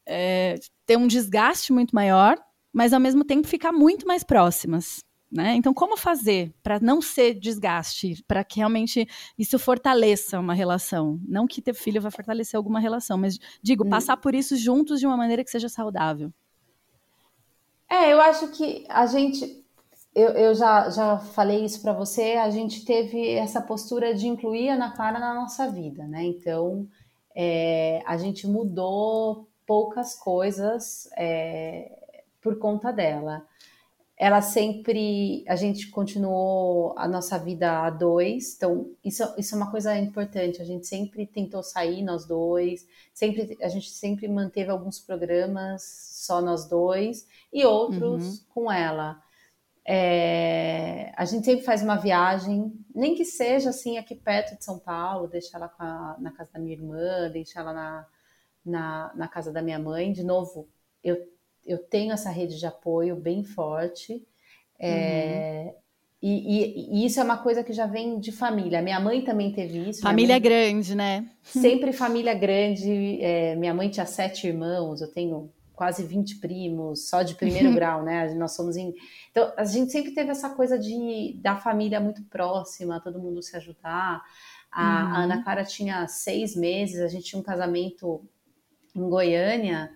[0.03, 2.35] é, ter um desgaste muito maior,
[2.73, 5.05] mas, ao mesmo tempo, ficar muito mais próximas.
[5.31, 5.55] Né?
[5.55, 11.19] Então, como fazer para não ser desgaste, para que realmente isso fortaleça uma relação?
[11.27, 13.89] Não que ter filho vai fortalecer alguma relação, mas digo, hum.
[13.89, 16.31] passar por isso juntos de uma maneira que seja saudável.
[17.87, 19.62] É, eu acho que a gente
[20.15, 24.69] eu, eu já, já falei isso para você, a gente teve essa postura de incluir
[24.69, 26.23] a Ana Clara na nossa vida, né?
[26.23, 26.87] Então,
[27.35, 31.91] é, a gente mudou poucas coisas é,
[32.41, 33.43] por conta dela.
[34.15, 39.71] Ela sempre, a gente continuou a nossa vida a dois, então isso, isso é uma
[39.71, 40.61] coisa importante.
[40.61, 46.39] A gente sempre tentou sair nós dois, sempre a gente sempre manteve alguns programas só
[46.39, 48.45] nós dois e outros uhum.
[48.53, 49.22] com ela.
[49.85, 54.79] É, a gente sempre faz uma viagem, nem que seja assim aqui perto de São
[54.79, 58.07] Paulo, deixa ela a, na casa da minha irmã, deixa ela na,
[58.65, 60.13] na, na casa da minha mãe.
[60.13, 60.69] De novo,
[61.03, 61.17] eu,
[61.65, 64.25] eu tenho essa rede de apoio bem forte.
[64.79, 65.73] É, uhum.
[66.21, 68.81] e, e, e, isso é uma coisa que já vem de família.
[68.81, 70.01] Minha mãe também teve isso.
[70.01, 71.29] Família mãe, grande, né?
[71.41, 73.21] Sempre família grande.
[73.21, 78.03] É, minha mãe tinha sete irmãos, eu tenho quase 20 primos, só de primeiro grau,
[78.03, 78.33] né?
[78.33, 78.93] Nós somos em.
[79.31, 83.55] Então, a gente sempre teve essa coisa de da família muito próxima, todo mundo se
[83.57, 84.23] ajudar.
[84.71, 85.15] A, uhum.
[85.15, 88.27] a Ana Clara tinha seis meses, a gente tinha um casamento
[88.95, 89.91] em Goiânia,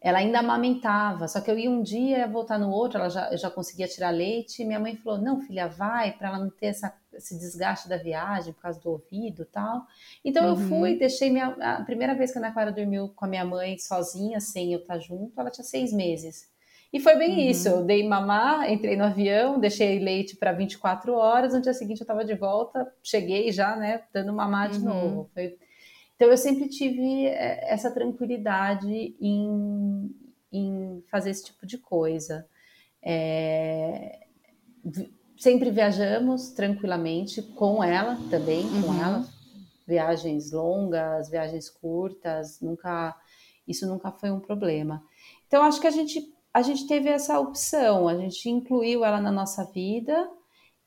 [0.00, 3.38] ela ainda amamentava, só que eu ia um dia voltar no outro, ela já, eu
[3.38, 6.66] já conseguia tirar leite, e minha mãe falou, não filha, vai, para ela não ter
[6.66, 9.86] essa, esse desgaste da viagem, por causa do ouvido tal.
[10.24, 10.50] Então uhum.
[10.50, 13.44] eu fui, deixei minha, a primeira vez que a Ana Clara dormiu com a minha
[13.44, 16.50] mãe sozinha, sem eu estar junto, ela tinha seis meses.
[16.92, 17.50] E foi bem uhum.
[17.50, 17.68] isso.
[17.68, 21.54] Eu dei mamar, entrei no avião, deixei leite para 24 horas.
[21.54, 24.84] No dia seguinte eu estava de volta, cheguei já, né, dando mamar de uhum.
[24.84, 25.30] novo.
[25.32, 25.56] Foi...
[26.16, 30.14] Então eu sempre tive é, essa tranquilidade em,
[30.52, 32.46] em fazer esse tipo de coisa.
[33.02, 34.20] É...
[35.42, 39.02] Sempre viajamos tranquilamente com ela também, com uhum.
[39.02, 39.28] ela.
[39.84, 43.12] Viagens longas, viagens curtas, nunca
[43.66, 45.02] isso nunca foi um problema.
[45.48, 49.32] Então acho que a gente a gente teve essa opção, a gente incluiu ela na
[49.32, 50.30] nossa vida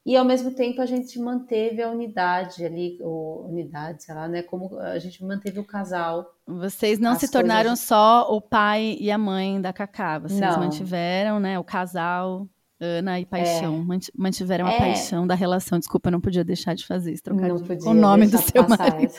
[0.06, 4.41] e ao mesmo tempo a gente manteve a unidade ali, ou unidade, sei lá, né?
[4.41, 6.34] Como a gente manteve o casal.
[6.48, 7.86] Vocês não se tornaram coisas...
[7.86, 10.60] só o pai e a mãe da Cacá, vocês não.
[10.60, 11.60] mantiveram, né?
[11.60, 12.48] O casal,
[12.80, 14.00] Ana e Paixão, é.
[14.16, 14.76] mantiveram é.
[14.76, 15.80] a paixão da relação.
[15.80, 19.14] Desculpa, eu não podia deixar de fazer isso, trocar o nome do seu marido.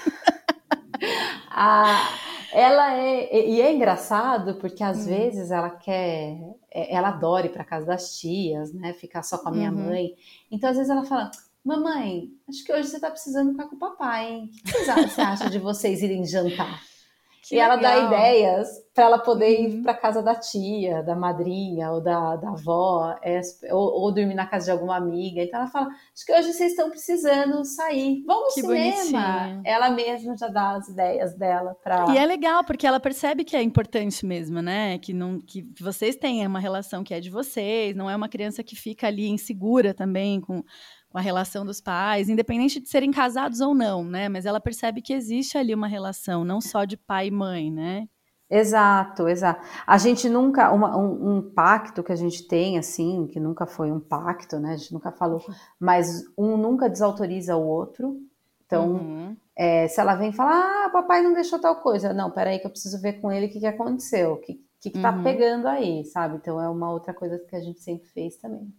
[1.50, 2.08] a,
[2.52, 3.48] ela é.
[3.48, 5.06] E é engraçado porque às hum.
[5.06, 6.38] vezes ela quer.
[6.70, 8.92] É, ela adora ir para casa das tias, né?
[8.92, 9.86] Ficar só com a minha uhum.
[9.86, 10.14] mãe.
[10.50, 11.30] Então, às vezes, ela fala:
[11.64, 14.50] Mamãe, acho que hoje você tá precisando ficar com o papai, hein?
[14.52, 16.80] O que você acha de vocês irem jantar?
[17.46, 17.72] Que e legal.
[17.72, 19.82] ela dá ideias para ela poder ir uhum.
[19.82, 24.46] para casa da tia, da madrinha ou da, da avó, é, ou, ou, dormir na
[24.46, 25.42] casa de alguma amiga.
[25.42, 28.24] Então ela fala: Acho que hoje vocês estão precisando sair.
[28.26, 29.38] Vamos que cinema.
[29.38, 29.62] Bonitinho.
[29.64, 32.12] Ela mesma já dá as ideias dela para.
[32.12, 34.98] E é legal, porque ela percebe que é importante mesmo, né?
[34.98, 38.64] Que, não, que vocês têm uma relação que é de vocês, não é uma criança
[38.64, 40.64] que fica ali insegura também com
[41.16, 44.28] com a relação dos pais, independente de serem casados ou não, né?
[44.28, 48.06] Mas ela percebe que existe ali uma relação, não só de pai e mãe, né?
[48.50, 49.66] Exato, exato.
[49.86, 53.90] A gente nunca, uma, um, um, pacto que a gente tem, assim, que nunca foi
[53.90, 54.74] um pacto, né?
[54.74, 55.42] A gente nunca falou,
[55.80, 58.20] mas um nunca desautoriza o outro.
[58.66, 59.36] Então, uhum.
[59.56, 62.12] é, se ela vem falar, ah, papai não deixou tal coisa.
[62.12, 64.90] Não, peraí que eu preciso ver com ele o que, que aconteceu, o que, que,
[64.90, 65.22] que tá uhum.
[65.22, 66.36] pegando aí, sabe?
[66.36, 68.70] Então, é uma outra coisa que a gente sempre fez também.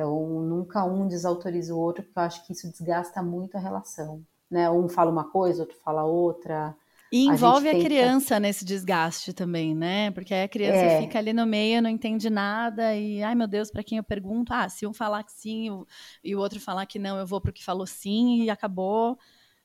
[0.00, 4.22] Então, nunca um desautoriza o outro, porque eu acho que isso desgasta muito a relação.
[4.50, 4.68] Né?
[4.70, 6.74] Um fala uma coisa, outro fala outra.
[7.12, 10.10] E envolve a, a criança nesse desgaste também, né?
[10.12, 11.00] Porque aí a criança é.
[11.02, 14.54] fica ali no meio, não entende nada e, ai meu Deus, para quem eu pergunto?
[14.54, 15.84] Ah, se um falar que sim
[16.24, 19.18] e o outro falar que não, eu vou para o que falou sim e acabou,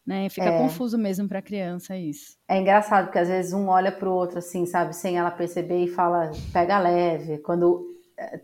[0.05, 0.27] né?
[0.27, 0.57] Fica é.
[0.57, 2.35] confuso mesmo para a criança isso.
[2.47, 5.83] É engraçado porque às vezes um olha para o outro assim, sabe, sem ela perceber
[5.83, 7.37] e fala, pega leve.
[7.37, 7.94] Quando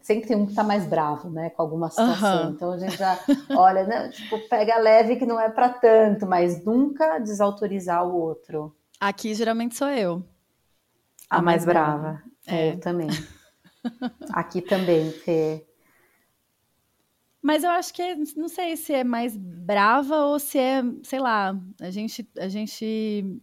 [0.01, 2.45] sempre tem um que tá mais bravo, né, com alguma situação.
[2.45, 2.51] Uhum.
[2.51, 3.17] Então a gente já
[3.51, 8.75] olha, né, tipo, pega leve que não é para tanto, mas nunca desautorizar o outro.
[8.99, 10.23] Aqui geralmente sou eu.
[11.29, 12.01] A, a mais, mais, brava.
[12.01, 12.23] brava.
[12.45, 12.73] É.
[12.73, 13.07] Eu também.
[14.34, 15.65] Aqui também, Fê.
[17.41, 21.19] Mas eu acho que é, não sei se é mais brava ou se é, sei
[21.19, 23.41] lá, a gente a gente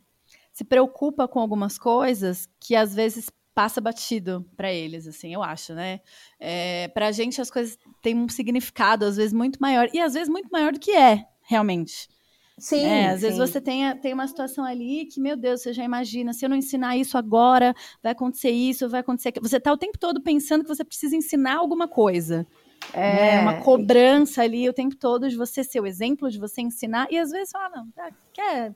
[0.53, 5.75] se preocupa com algumas coisas que às vezes passa batido para eles, assim, eu acho,
[5.75, 5.99] né?
[6.39, 10.15] É, para a gente as coisas têm um significado, às vezes, muito maior, e às
[10.15, 12.09] vezes muito maior do que é, realmente.
[12.57, 12.85] Sim.
[12.85, 13.27] É, às sim.
[13.27, 16.49] vezes você tem, tem uma situação ali que, meu Deus, você já imagina, se eu
[16.49, 19.49] não ensinar isso agora, vai acontecer isso, vai acontecer aquilo.
[19.49, 22.47] Você está o tempo todo pensando que você precisa ensinar alguma coisa.
[22.93, 23.41] É né?
[23.41, 27.19] uma cobrança ali o tempo todo de você ser o exemplo, de você ensinar, e
[27.19, 28.73] às vezes fala, não, tá, quer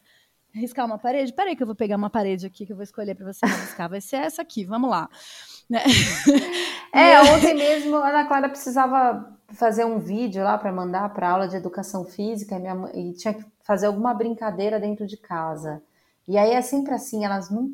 [0.55, 1.33] riscar uma parede?
[1.33, 3.89] Peraí que eu vou pegar uma parede aqui que eu vou escolher para você riscar.
[3.89, 5.09] Vai ser essa aqui, vamos lá.
[5.69, 5.83] Né?
[6.95, 11.49] É, ontem mesmo a Ana Clara precisava fazer um vídeo lá para mandar para aula
[11.49, 15.83] de educação física e, minha, e tinha que fazer alguma brincadeira dentro de casa.
[16.29, 17.71] E aí é sempre assim, elas nu,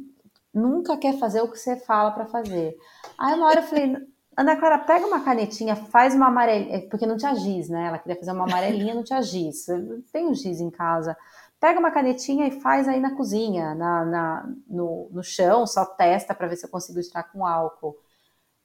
[0.55, 2.77] nunca quer fazer o que você fala para fazer.
[3.19, 3.97] Aí uma hora eu falei,
[4.37, 7.89] Ana Clara, pega uma canetinha, faz uma amarelinha, porque não tinha giz, né?
[7.89, 9.67] Ela queria fazer uma amarelinha, não tinha giz.
[10.13, 11.17] Tem um giz em casa.
[11.61, 16.35] Pega uma canetinha e faz aí na cozinha, na, na no, no chão, só testa
[16.35, 17.97] para ver se eu consigo tirar com álcool.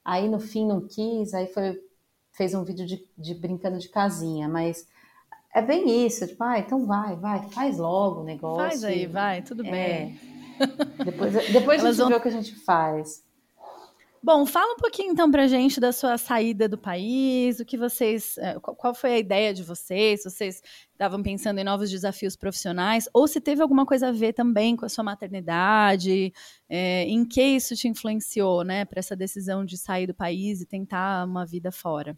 [0.04, 1.80] Aí no fim não quis, aí foi,
[2.32, 4.86] fez um vídeo de, de brincando de casinha, mas
[5.54, 8.68] é bem isso, tipo, ah, então vai, vai, faz logo o negócio.
[8.68, 10.20] Faz aí, vai, tudo é, bem.
[11.04, 12.08] Depois, depois a gente vão...
[12.08, 13.24] vê o que a gente faz.
[14.24, 18.38] Bom, fala um pouquinho então pra gente da sua saída do país, o que vocês.
[18.38, 20.24] Eh, qual foi a ideia de vocês?
[20.24, 20.62] Vocês
[20.92, 24.86] estavam pensando em novos desafios profissionais, ou se teve alguma coisa a ver também com
[24.86, 26.32] a sua maternidade,
[26.70, 30.66] é, em que isso te influenciou, né, para essa decisão de sair do país e
[30.66, 32.16] tentar uma vida fora?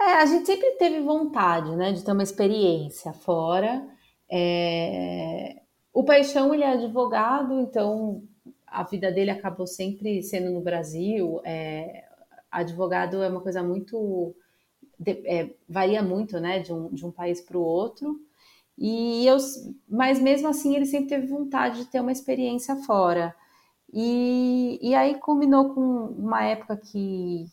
[0.00, 3.86] É, a gente sempre teve vontade, né, de ter uma experiência fora.
[4.28, 5.54] É...
[5.92, 8.24] O Paixão, ele é advogado, então
[8.66, 11.40] a vida dele acabou sempre sendo no Brasil.
[11.44, 12.04] É,
[12.50, 14.34] advogado é uma coisa muito.
[15.06, 18.18] É, varia muito, né, de um, de um país para o outro.
[18.78, 19.36] E eu,
[19.88, 23.34] mas mesmo assim ele sempre teve vontade de ter uma experiência fora.
[23.92, 27.46] E, e aí culminou com uma época que,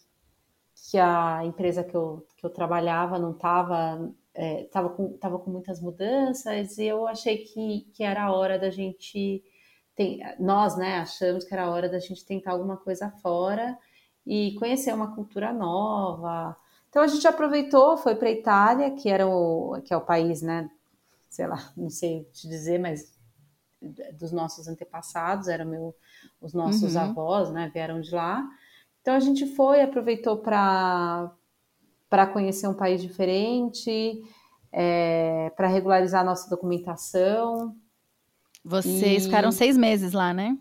[0.75, 5.79] que a empresa que eu, que eu trabalhava não estava é, com, tava com muitas
[5.81, 9.43] mudanças e eu achei que, que era a hora da gente
[9.95, 13.77] tem, nós, né, achamos que era hora da gente tentar alguma coisa fora
[14.25, 16.55] e conhecer uma cultura nova.
[16.89, 20.41] Então a gente aproveitou, foi para a Itália, que era o que é o país,
[20.41, 20.69] né,
[21.29, 23.13] sei lá, não sei te dizer, mas
[24.13, 25.95] dos nossos antepassados, eram meu,
[26.41, 27.01] os nossos uhum.
[27.01, 28.47] avós, né, vieram de lá.
[29.01, 31.31] Então a gente foi, aproveitou para
[32.09, 34.23] para conhecer um país diferente,
[34.71, 37.75] é, para regularizar a nossa documentação.
[38.63, 39.25] Vocês e...
[39.25, 40.57] ficaram seis meses lá, né?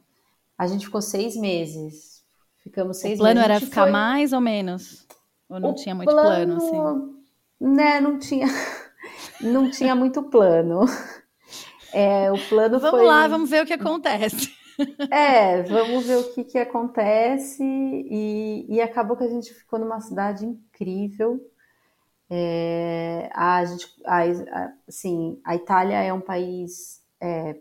[0.59, 2.23] A gente ficou seis meses.
[2.59, 3.21] Ficamos seis meses.
[3.21, 3.51] O plano meses.
[3.51, 3.91] era ficar foi...
[3.91, 5.07] mais ou menos?
[5.49, 7.13] Ou não o tinha muito plano, plano assim?
[7.61, 8.47] Né, não tinha,
[9.41, 10.87] não tinha muito plano.
[11.93, 13.07] É, o plano vamos foi...
[13.07, 14.51] lá, vamos ver o que acontece.
[15.11, 17.63] É, vamos ver o que, que acontece.
[17.63, 21.39] E, e acabou que a gente ficou numa cidade incrível.
[22.29, 27.55] É, a gente, a, assim, a Itália é um país é,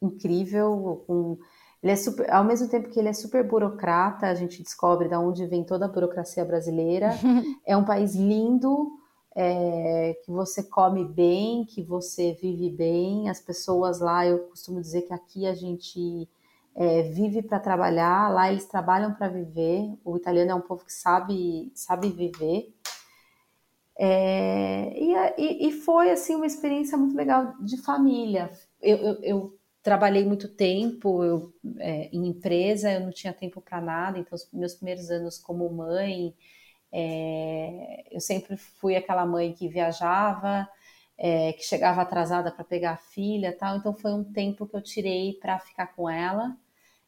[0.00, 1.38] incrível, com,
[1.82, 5.14] ele é super, ao mesmo tempo que ele é super burocrata, a gente descobre de
[5.16, 7.10] onde vem toda a burocracia brasileira.
[7.64, 8.90] é um país lindo,
[9.34, 13.28] é, que você come bem, que você vive bem.
[13.30, 16.28] As pessoas lá, eu costumo dizer que aqui a gente
[16.74, 19.92] é, vive para trabalhar, lá eles trabalham para viver.
[20.04, 22.74] O italiano é um povo que sabe, sabe viver.
[24.00, 28.50] É, e, e, foi assim uma experiência muito legal de família.
[28.80, 29.57] Eu, eu, eu
[29.88, 34.46] trabalhei muito tempo eu, é, em empresa, eu não tinha tempo para nada, então os
[34.52, 36.34] meus primeiros anos como mãe,
[36.92, 40.68] é, eu sempre fui aquela mãe que viajava,
[41.16, 43.78] é, que chegava atrasada para pegar a filha, tal.
[43.78, 46.54] Então foi um tempo que eu tirei para ficar com ela.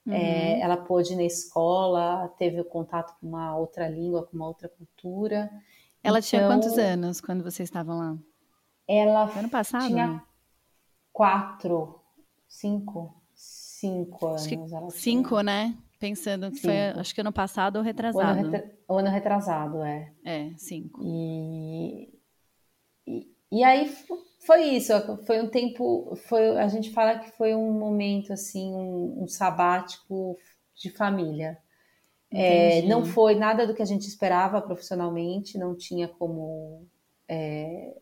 [0.08, 0.62] É, uhum.
[0.62, 4.70] ela pôde ir na escola, teve o contato com uma outra língua, com uma outra
[4.70, 5.50] cultura.
[6.02, 8.16] Ela então, tinha quantos anos quando vocês estavam lá?
[8.88, 10.22] Ela ano passado, tinha né?
[11.12, 11.99] quatro
[12.50, 13.14] Cinco.
[13.32, 14.94] Cinco anos.
[14.94, 15.74] cinco, né?
[15.98, 16.66] Pensando que cinco.
[16.66, 18.38] foi, acho que ano passado ou retrasado.
[18.38, 18.78] O ano, retra...
[18.88, 20.12] o ano retrasado, é.
[20.24, 21.00] É, cinco.
[21.02, 22.12] E...
[23.06, 23.88] e, e aí
[24.40, 24.92] foi isso,
[25.24, 30.36] foi um tempo, foi, a gente fala que foi um momento, assim, um, um sabático
[30.74, 31.56] de família.
[32.32, 36.86] É, não foi nada do que a gente esperava profissionalmente, não tinha como
[37.28, 37.96] é,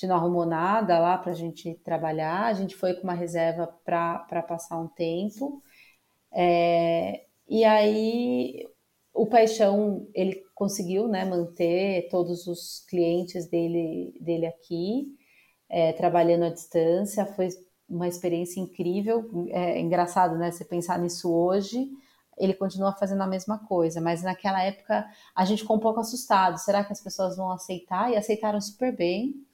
[0.00, 3.66] gente não arrumou nada lá para a gente trabalhar, a gente foi com uma reserva
[3.84, 5.62] para passar um tempo.
[6.32, 8.66] É, e aí
[9.12, 15.06] o Paixão ele conseguiu né, manter todos os clientes dele, dele aqui,
[15.68, 17.48] é, trabalhando à distância, foi
[17.88, 19.28] uma experiência incrível.
[19.50, 20.50] É, é engraçado, né?
[20.50, 21.90] Você pensar nisso hoje,
[22.38, 26.58] ele continua fazendo a mesma coisa, mas naquela época a gente ficou um pouco assustado.
[26.58, 28.10] Será que as pessoas vão aceitar?
[28.10, 29.46] E aceitaram super bem.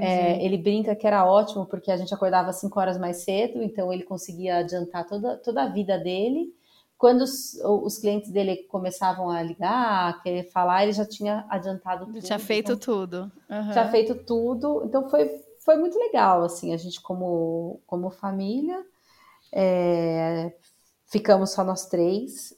[0.00, 3.92] É, ele brinca que era ótimo porque a gente acordava 5 horas mais cedo, então
[3.92, 6.54] ele conseguia adiantar toda, toda a vida dele.
[6.98, 12.06] Quando os, os clientes dele começavam a ligar, a querer falar, ele já tinha adiantado
[12.06, 12.20] tudo.
[12.20, 13.32] Tinha feito então, tudo.
[13.50, 13.72] Uhum.
[13.72, 14.82] Tinha feito tudo.
[14.84, 15.28] Então foi,
[15.64, 18.84] foi muito legal, assim, a gente como, como família.
[19.52, 20.52] É,
[21.06, 22.54] ficamos só nós três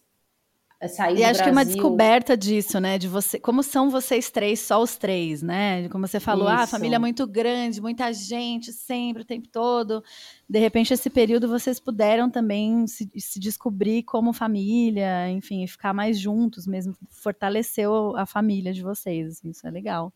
[0.89, 1.45] sair e acho Brasil.
[1.45, 2.99] que uma descoberta disso, né?
[2.99, 5.89] De você, como são vocês três, só os três, né?
[5.89, 6.57] Como você falou, Isso.
[6.57, 10.03] ah, a família é muito grande, muita gente, sempre, o tempo todo.
[10.49, 16.19] De repente, esse período vocês puderam também se, se descobrir como família, enfim, ficar mais
[16.19, 20.13] juntos mesmo, fortaleceu a família de vocês, assim, isso é legal.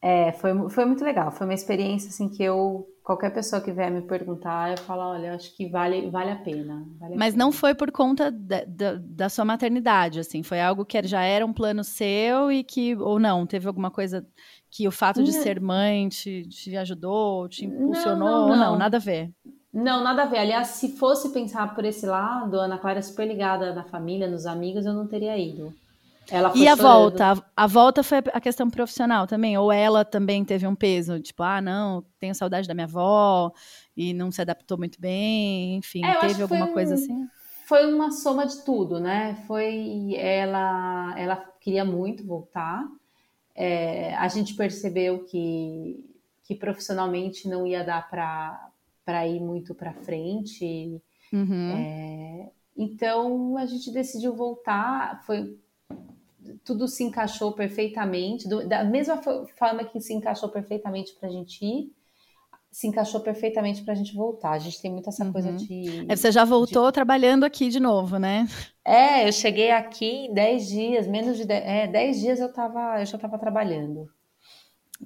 [0.00, 1.32] É, foi, foi muito legal.
[1.32, 5.34] Foi uma experiência assim que eu qualquer pessoa que vier me perguntar, eu falo, olha,
[5.34, 6.88] acho que vale, vale a pena.
[6.98, 7.44] Vale a Mas pena.
[7.44, 11.44] não foi por conta da, da, da, sua maternidade, assim, foi algo que já era
[11.44, 14.26] um plano seu e que, ou não, teve alguma coisa
[14.70, 15.42] que o fato de não.
[15.42, 19.30] ser mãe te, te ajudou, te impulsionou, não, não, ou não, nada a ver?
[19.70, 20.38] Não, nada a ver.
[20.38, 24.26] Aliás, se fosse pensar por esse lado, a Ana Clara é super ligada na família,
[24.26, 25.74] nos amigos, eu não teria ido.
[26.54, 27.32] E a volta?
[27.32, 29.56] A, a, volta foi a questão profissional também?
[29.58, 31.20] Ou ela também teve um peso?
[31.20, 33.52] Tipo, ah, não, tenho saudade da minha avó
[33.96, 37.26] e não se adaptou muito bem, enfim, é, teve alguma coisa assim?
[37.66, 39.42] Foi uma soma de tudo, né?
[39.46, 42.84] Foi ela, ela queria muito voltar.
[43.54, 46.04] É, a gente percebeu que,
[46.42, 48.70] que profissionalmente não ia dar para
[49.04, 51.00] para ir muito para frente.
[51.32, 51.76] Uhum.
[51.76, 55.22] É, então a gente decidiu voltar.
[55.24, 55.58] Foi
[56.64, 61.64] tudo se encaixou perfeitamente, do, da mesma forma que se encaixou perfeitamente para a gente
[61.64, 61.92] ir,
[62.70, 64.50] se encaixou perfeitamente para a gente voltar.
[64.50, 65.32] A gente tem muito essa uhum.
[65.32, 66.04] coisa de.
[66.08, 66.92] É, você já voltou de...
[66.92, 68.48] trabalhando aqui de novo, né?
[68.84, 73.00] É, eu cheguei aqui em 10 dias, menos de 10, é, 10 dias eu, tava,
[73.00, 74.08] eu já estava trabalhando.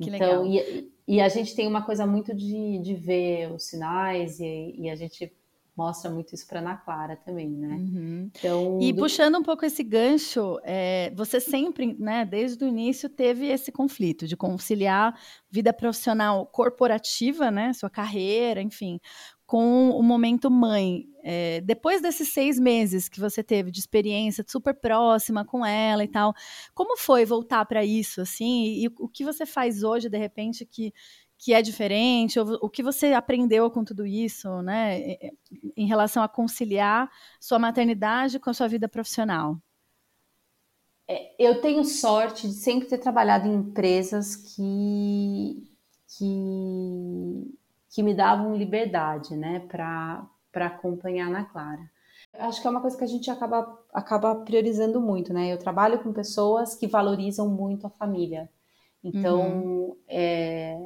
[0.00, 0.46] Que então, legal.
[0.46, 4.90] E, e a gente tem uma coisa muito de, de ver os sinais e, e
[4.90, 5.32] a gente
[5.78, 7.68] mostra muito isso para Ana Clara também, né?
[7.68, 8.30] Uhum.
[8.36, 9.00] Então, e do...
[9.00, 14.26] puxando um pouco esse gancho, é, você sempre, né, desde o início teve esse conflito
[14.26, 15.16] de conciliar
[15.48, 18.98] vida profissional corporativa, né, sua carreira, enfim,
[19.46, 21.06] com o momento mãe.
[21.22, 26.08] É, depois desses seis meses que você teve de experiência super próxima com ela e
[26.08, 26.34] tal,
[26.74, 28.64] como foi voltar para isso, assim?
[28.64, 30.92] E, e o que você faz hoje, de repente, que,
[31.38, 32.38] que é diferente?
[32.38, 35.00] Ou, o que você aprendeu com tudo isso, né?
[35.76, 37.10] Em relação a conciliar
[37.40, 39.56] sua maternidade com a sua vida profissional?
[41.06, 45.66] É, eu tenho sorte de sempre ter trabalhado em empresas que,
[46.18, 47.58] que
[47.90, 51.90] que me davam liberdade, né, para acompanhar na Clara.
[52.34, 55.52] Acho que é uma coisa que a gente acaba, acaba priorizando muito, né?
[55.52, 58.48] Eu trabalho com pessoas que valorizam muito a família.
[59.02, 59.96] Então, uhum.
[60.06, 60.76] é,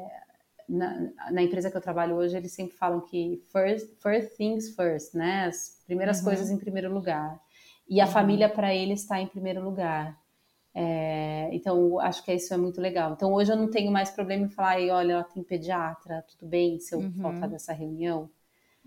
[0.68, 5.14] na, na, empresa que eu trabalho hoje, eles sempre falam que first, first things first,
[5.14, 5.46] né?
[5.46, 6.24] As primeiras uhum.
[6.24, 7.40] coisas em primeiro lugar.
[7.88, 8.10] E a uhum.
[8.10, 10.18] família, para eles, está em primeiro lugar.
[10.74, 13.12] É, então, acho que isso é muito legal.
[13.12, 16.78] Então, hoje eu não tenho mais problema em falar, olha, ela tem pediatra, tudo bem
[16.78, 17.12] se eu uhum.
[17.20, 18.30] faltar dessa reunião.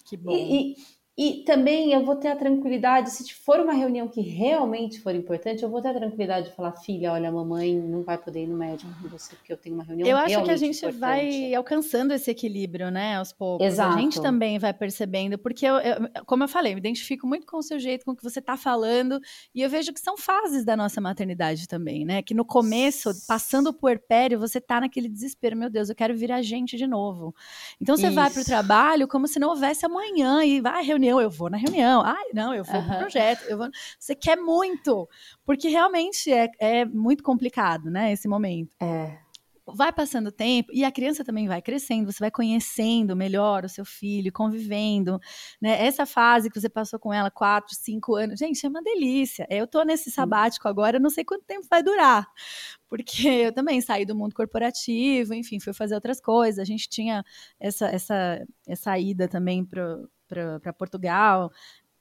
[0.05, 0.31] Que bom.
[0.31, 0.75] E, e,
[1.17, 5.63] e também eu vou ter a tranquilidade, se for uma reunião que realmente for importante,
[5.63, 8.57] eu vou ter a tranquilidade de falar, filha, olha, mamãe não vai poder ir no
[8.57, 10.99] médico com você, porque eu tenho uma reunião Eu acho que a gente importante.
[10.99, 13.65] vai alcançando esse equilíbrio, né, aos poucos.
[13.65, 13.97] Exato.
[13.97, 15.95] A gente também vai percebendo, porque, eu, eu,
[16.25, 18.39] como eu falei, eu me identifico muito com o seu jeito, com o que você
[18.39, 19.17] está falando,
[19.53, 23.67] e eu vejo que são fases da nossa maternidade também, né, que no começo, passando
[23.67, 27.33] o puerpério, você tá naquele desespero, meu Deus, eu quero virar gente de novo.
[27.79, 28.15] Então você Isso.
[28.15, 31.49] vai para o trabalho como se não houvesse amanhã, e vai reunir reunião, eu vou
[31.49, 32.01] na reunião.
[32.03, 32.87] Ai, não, eu vou uhum.
[32.87, 33.43] pro projeto.
[33.43, 33.69] Eu vou...
[33.99, 35.07] Você quer muito,
[35.45, 38.75] porque realmente é, é muito complicado, né, esse momento.
[38.81, 39.25] É
[39.73, 43.69] vai passando o tempo e a criança também vai crescendo, você vai conhecendo melhor o
[43.69, 45.19] seu filho, convivendo,
[45.59, 45.83] né?
[45.85, 49.47] Essa fase que você passou com ela, quatro, cinco anos, gente, é uma delícia.
[49.49, 52.27] Eu tô nesse sabático agora, não sei quanto tempo vai durar,
[52.87, 56.59] porque eu também saí do mundo corporativo, enfim, fui fazer outras coisas.
[56.59, 57.23] A gente tinha
[57.59, 59.97] essa essa essa ida também para
[60.27, 61.51] para Portugal,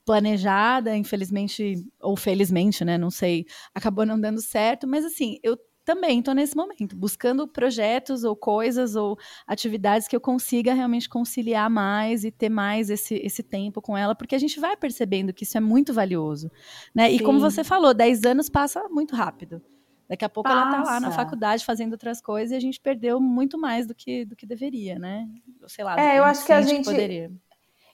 [0.04, 2.98] planejada, infelizmente, ou felizmente, né?
[2.98, 8.24] Não sei, acabou não dando certo, mas assim, eu também estou nesse momento, buscando projetos
[8.24, 13.42] ou coisas ou atividades que eu consiga realmente conciliar mais e ter mais esse, esse
[13.42, 16.50] tempo com ela, porque a gente vai percebendo que isso é muito valioso,
[16.94, 17.10] né?
[17.10, 17.16] Sim.
[17.16, 19.60] E como você falou, 10 anos passa muito rápido.
[20.08, 20.60] Daqui a pouco passa.
[20.60, 23.94] ela está lá na faculdade fazendo outras coisas e a gente perdeu muito mais do
[23.94, 25.26] que, do que deveria, né?
[25.66, 25.98] Sei lá.
[25.98, 27.32] É, eu acho que a gente poderia.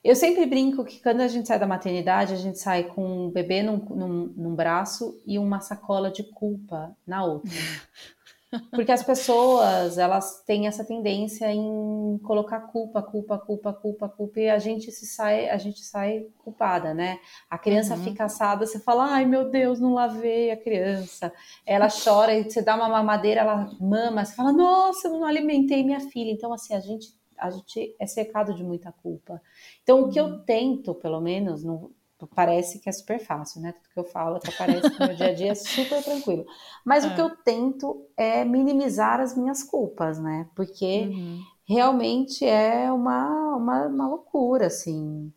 [0.03, 3.31] Eu sempre brinco que quando a gente sai da maternidade, a gente sai com um
[3.31, 7.51] bebê num, num, num braço e uma sacola de culpa na outra.
[8.73, 14.51] Porque as pessoas, elas têm essa tendência em colocar culpa, culpa, culpa, culpa, culpa, e
[14.51, 17.21] a gente se sai, a gente sai culpada, né?
[17.49, 18.03] A criança uhum.
[18.03, 21.33] fica assada, você fala, ai meu Deus, não lavei a criança.
[21.65, 25.85] Ela chora e você dá uma mamadeira, ela mama, você fala, nossa, eu não alimentei
[25.85, 26.33] minha filha.
[26.33, 29.41] Então, assim, a gente a gente é cercado de muita culpa.
[29.83, 30.45] Então, o que eu uhum.
[30.45, 31.91] tento, pelo menos, não,
[32.27, 33.73] parece que é super fácil, né?
[33.73, 36.45] Tudo que eu falo até parece que no dia a dia é super tranquilo.
[36.85, 37.09] Mas é.
[37.09, 40.49] o que eu tento é minimizar as minhas culpas, né?
[40.55, 41.41] Porque uhum.
[41.65, 45.33] realmente é uma, uma, uma loucura, assim.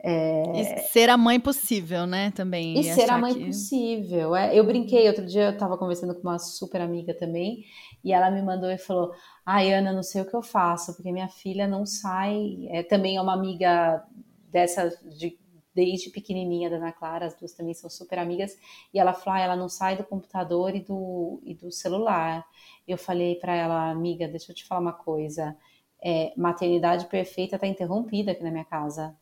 [0.00, 0.60] É...
[0.60, 2.30] E ser a mãe possível, né?
[2.30, 2.78] Também.
[2.78, 3.46] E, ser a mãe que...
[3.46, 4.36] possível.
[4.36, 7.64] É, eu brinquei, outro dia eu estava conversando com uma super amiga também,
[8.04, 9.12] e ela me mandou e falou:
[9.44, 12.68] Ai, Ana, não sei o que eu faço, porque minha filha não sai.
[12.68, 14.04] É, também é uma amiga
[14.50, 14.88] dessa
[15.18, 15.36] de,
[15.74, 18.56] desde pequenininha da Ana Clara, as duas também são super amigas,
[18.94, 22.46] e ela falou: ah, ela não sai do computador e do, e do celular.
[22.86, 25.56] Eu falei para ela, amiga, deixa eu te falar uma coisa
[26.02, 29.16] é, maternidade perfeita está interrompida aqui na minha casa.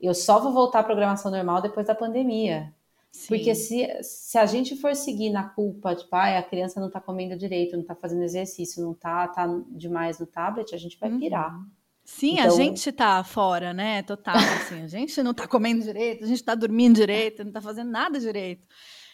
[0.00, 2.72] Eu só vou voltar à programação normal depois da pandemia.
[3.10, 3.28] Sim.
[3.28, 7.00] Porque se, se a gente for seguir na culpa, tipo, ah, a criança não tá
[7.00, 11.10] comendo direito, não tá fazendo exercício, não tá, tá demais no tablet, a gente vai
[11.10, 11.18] uhum.
[11.18, 11.54] pirar.
[11.54, 11.66] Uhum.
[12.04, 12.46] Sim, então...
[12.46, 14.02] a gente tá fora, né?
[14.02, 17.60] Total, assim, a gente não tá comendo direito, a gente tá dormindo direito, não tá
[17.60, 18.66] fazendo nada direito.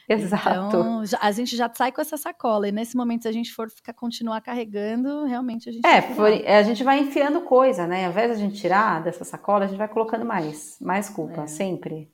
[0.09, 0.66] Exato.
[0.68, 2.68] Então, a gente já sai com essa sacola.
[2.68, 5.86] E nesse momento, se a gente for ficar, continuar carregando, realmente a gente.
[5.86, 8.05] É, por, a gente vai enfiando coisa, né?
[8.05, 10.76] Ao invés de a gente tirar dessa sacola, a gente vai colocando mais.
[10.80, 11.46] Mais culpa, é.
[11.46, 12.12] sempre.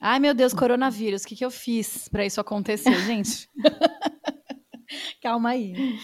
[0.00, 3.48] Ai, meu Deus, coronavírus, o que, que eu fiz para isso acontecer, gente?
[5.22, 5.98] Calma aí.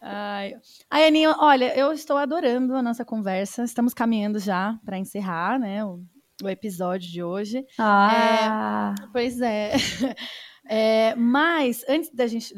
[0.00, 0.54] Ai.
[0.88, 3.64] Ai, Aninha, olha, eu estou adorando a nossa conversa.
[3.64, 5.84] Estamos caminhando já para encerrar, né?
[5.84, 6.00] O,
[6.42, 7.64] o, episódio de hoje.
[7.78, 8.94] Ah.
[8.98, 9.72] É, pois é.
[10.68, 11.14] é.
[11.14, 12.54] Mas antes da gente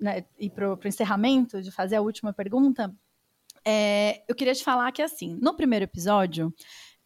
[0.00, 2.94] né, ir para o encerramento, de fazer a última pergunta,
[3.64, 6.52] é, eu queria te falar que assim, no primeiro episódio,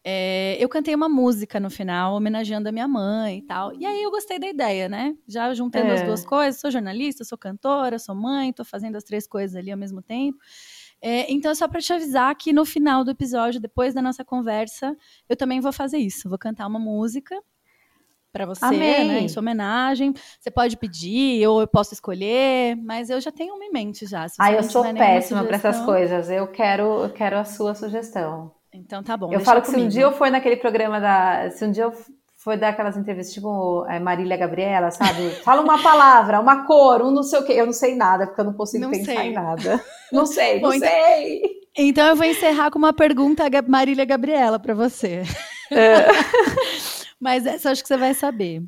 [0.05, 3.73] é, eu cantei uma música no final, homenageando a minha mãe e tal.
[3.73, 5.15] E aí eu gostei da ideia, né?
[5.27, 5.93] Já juntando é.
[5.93, 9.71] as duas coisas, sou jornalista, sou cantora, sou mãe, tô fazendo as três coisas ali
[9.71, 10.37] ao mesmo tempo.
[11.05, 14.95] É, então, só para te avisar que no final do episódio, depois da nossa conversa,
[15.27, 16.29] eu também vou fazer isso.
[16.29, 17.37] Vou cantar uma música
[18.31, 19.07] para você, Amém.
[19.07, 20.13] né, em sua homenagem.
[20.39, 24.25] Você pode pedir, ou eu posso escolher, mas eu já tenho uma em mente já.
[24.39, 26.29] ah, eu sou péssima para essas coisas.
[26.29, 28.53] Eu quero, eu quero a sua sugestão.
[28.73, 29.31] Então tá bom.
[29.31, 29.81] Eu falo que comigo.
[29.81, 31.51] se um dia eu for naquele programa da.
[31.51, 31.93] Se um dia eu
[32.43, 35.29] for dar aquelas entrevistas, tipo é, Marília Gabriela, sabe?
[35.43, 37.53] Fala uma palavra, uma cor, um não sei o quê.
[37.53, 39.29] Eu não sei nada, porque eu não consigo não pensar sei.
[39.29, 39.83] em nada.
[40.11, 41.41] Não sei, não então sei.
[41.75, 45.23] Então eu vou encerrar com uma pergunta Marília Gabriela para você.
[45.71, 46.05] É.
[47.19, 48.61] Mas essa eu acho que você vai saber.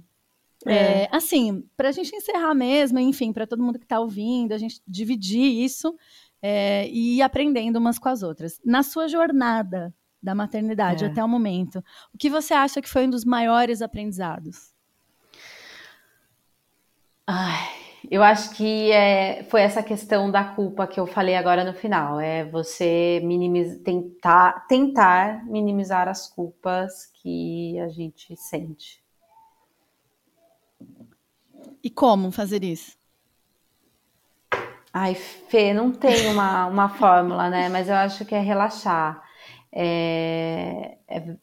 [0.65, 0.73] É.
[0.73, 4.57] É, assim, para a gente encerrar mesmo, enfim, para todo mundo que está ouvindo, a
[4.57, 5.95] gente dividir isso
[6.41, 8.59] é, e ir aprendendo umas com as outras.
[8.65, 9.93] Na sua jornada
[10.25, 11.07] da maternidade é.
[11.07, 14.73] até o momento, o que você acha que foi um dos maiores aprendizados?
[17.27, 17.69] Ai,
[18.09, 22.19] eu acho que é, foi essa questão da culpa que eu falei agora no final.
[22.19, 29.03] É você minimizar, tentar, tentar minimizar as culpas que a gente sente.
[31.83, 32.97] E como fazer isso?
[34.91, 37.69] Ai, Fê, não tem uma, uma fórmula, né?
[37.69, 39.24] Mas eu acho que é relaxar.
[39.77, 41.35] É, é,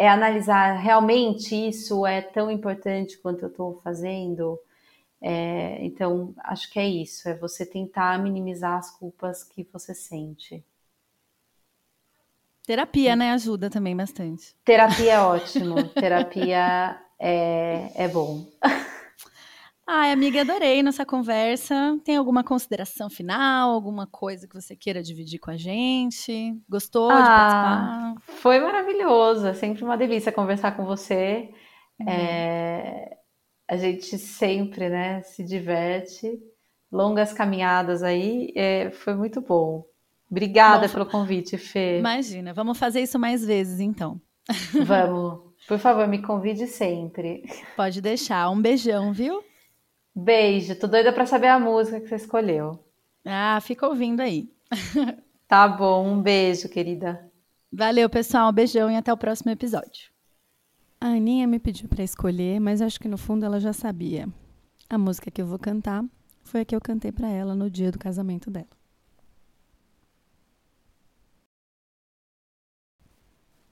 [0.00, 4.58] é, analisar realmente isso é tão importante quanto eu estou fazendo.
[5.22, 10.64] É, então, acho que é isso, é você tentar minimizar as culpas que você sente.
[12.66, 13.30] Terapia, né?
[13.30, 14.54] Ajuda também bastante.
[14.64, 15.84] Terapia é ótimo.
[15.90, 18.46] Terapia é, é bom.
[19.86, 21.98] Ai, amiga, adorei nossa conversa.
[22.02, 26.56] Tem alguma consideração final, alguma coisa que você queira dividir com a gente?
[26.66, 28.14] Gostou ah, de participar?
[28.40, 31.50] Foi maravilhoso, é sempre uma delícia conversar com você.
[32.00, 32.08] Uhum.
[32.08, 33.18] É,
[33.68, 36.40] a gente sempre, né, se diverte.
[36.90, 39.84] Longas caminhadas aí, é, foi muito bom.
[40.30, 41.98] Obrigada bom, pelo convite, Fê.
[41.98, 44.18] Imagina, vamos fazer isso mais vezes, então.
[44.86, 45.52] Vamos.
[45.68, 47.42] Por favor, me convide sempre.
[47.76, 48.48] Pode deixar.
[48.50, 49.42] Um beijão, viu?
[50.14, 52.84] Beijo, tô doida para saber a música que você escolheu.
[53.24, 54.50] Ah, fica ouvindo aí.
[55.46, 57.30] Tá bom, um beijo, querida.
[57.72, 60.10] Valeu, pessoal, um beijão e até o próximo episódio.
[61.00, 64.28] A Aninha me pediu para escolher, mas acho que no fundo ela já sabia.
[64.88, 66.04] A música que eu vou cantar
[66.42, 68.68] foi a que eu cantei para ela no dia do casamento dela.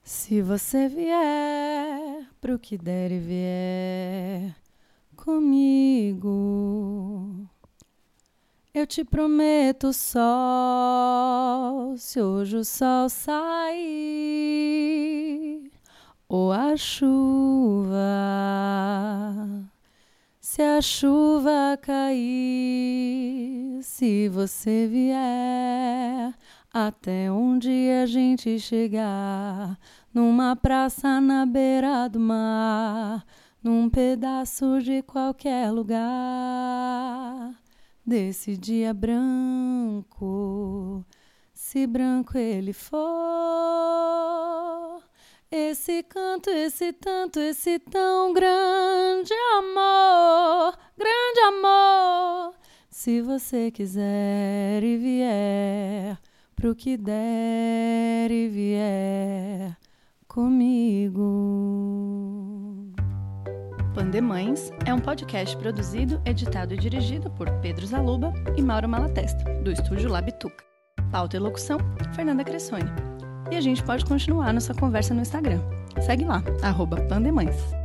[0.04, 4.56] Se você vier pro que der e vier,
[5.24, 6.28] comigo.
[8.74, 13.80] Eu te prometo sol, se hoje o sol sair,
[16.28, 17.94] ou a chuva,
[20.40, 26.34] se a chuva cair, se você vier
[26.72, 27.70] até onde
[28.02, 29.78] a gente chegar,
[30.12, 33.24] numa praça na beira do mar
[33.62, 37.54] num pedaço de qualquer lugar
[38.04, 41.06] desse dia branco,
[41.54, 43.00] se branco ele for.
[45.50, 52.54] Esse canto, esse tanto, esse tão grande amor, grande amor.
[52.88, 56.18] Se você quiser e vier,
[56.56, 59.76] pro que der e vier
[60.26, 61.22] comigo.
[63.94, 69.70] Pandemães é um podcast produzido, editado e dirigido por Pedro Zaluba e Mauro Malatesta, do
[69.70, 70.64] estúdio Labituca.
[71.10, 71.78] Pauta e locução,
[72.14, 72.90] Fernanda Cressoni.
[73.50, 75.60] E a gente pode continuar nossa conversa no Instagram.
[76.00, 77.81] Segue lá, arroba Pandemães.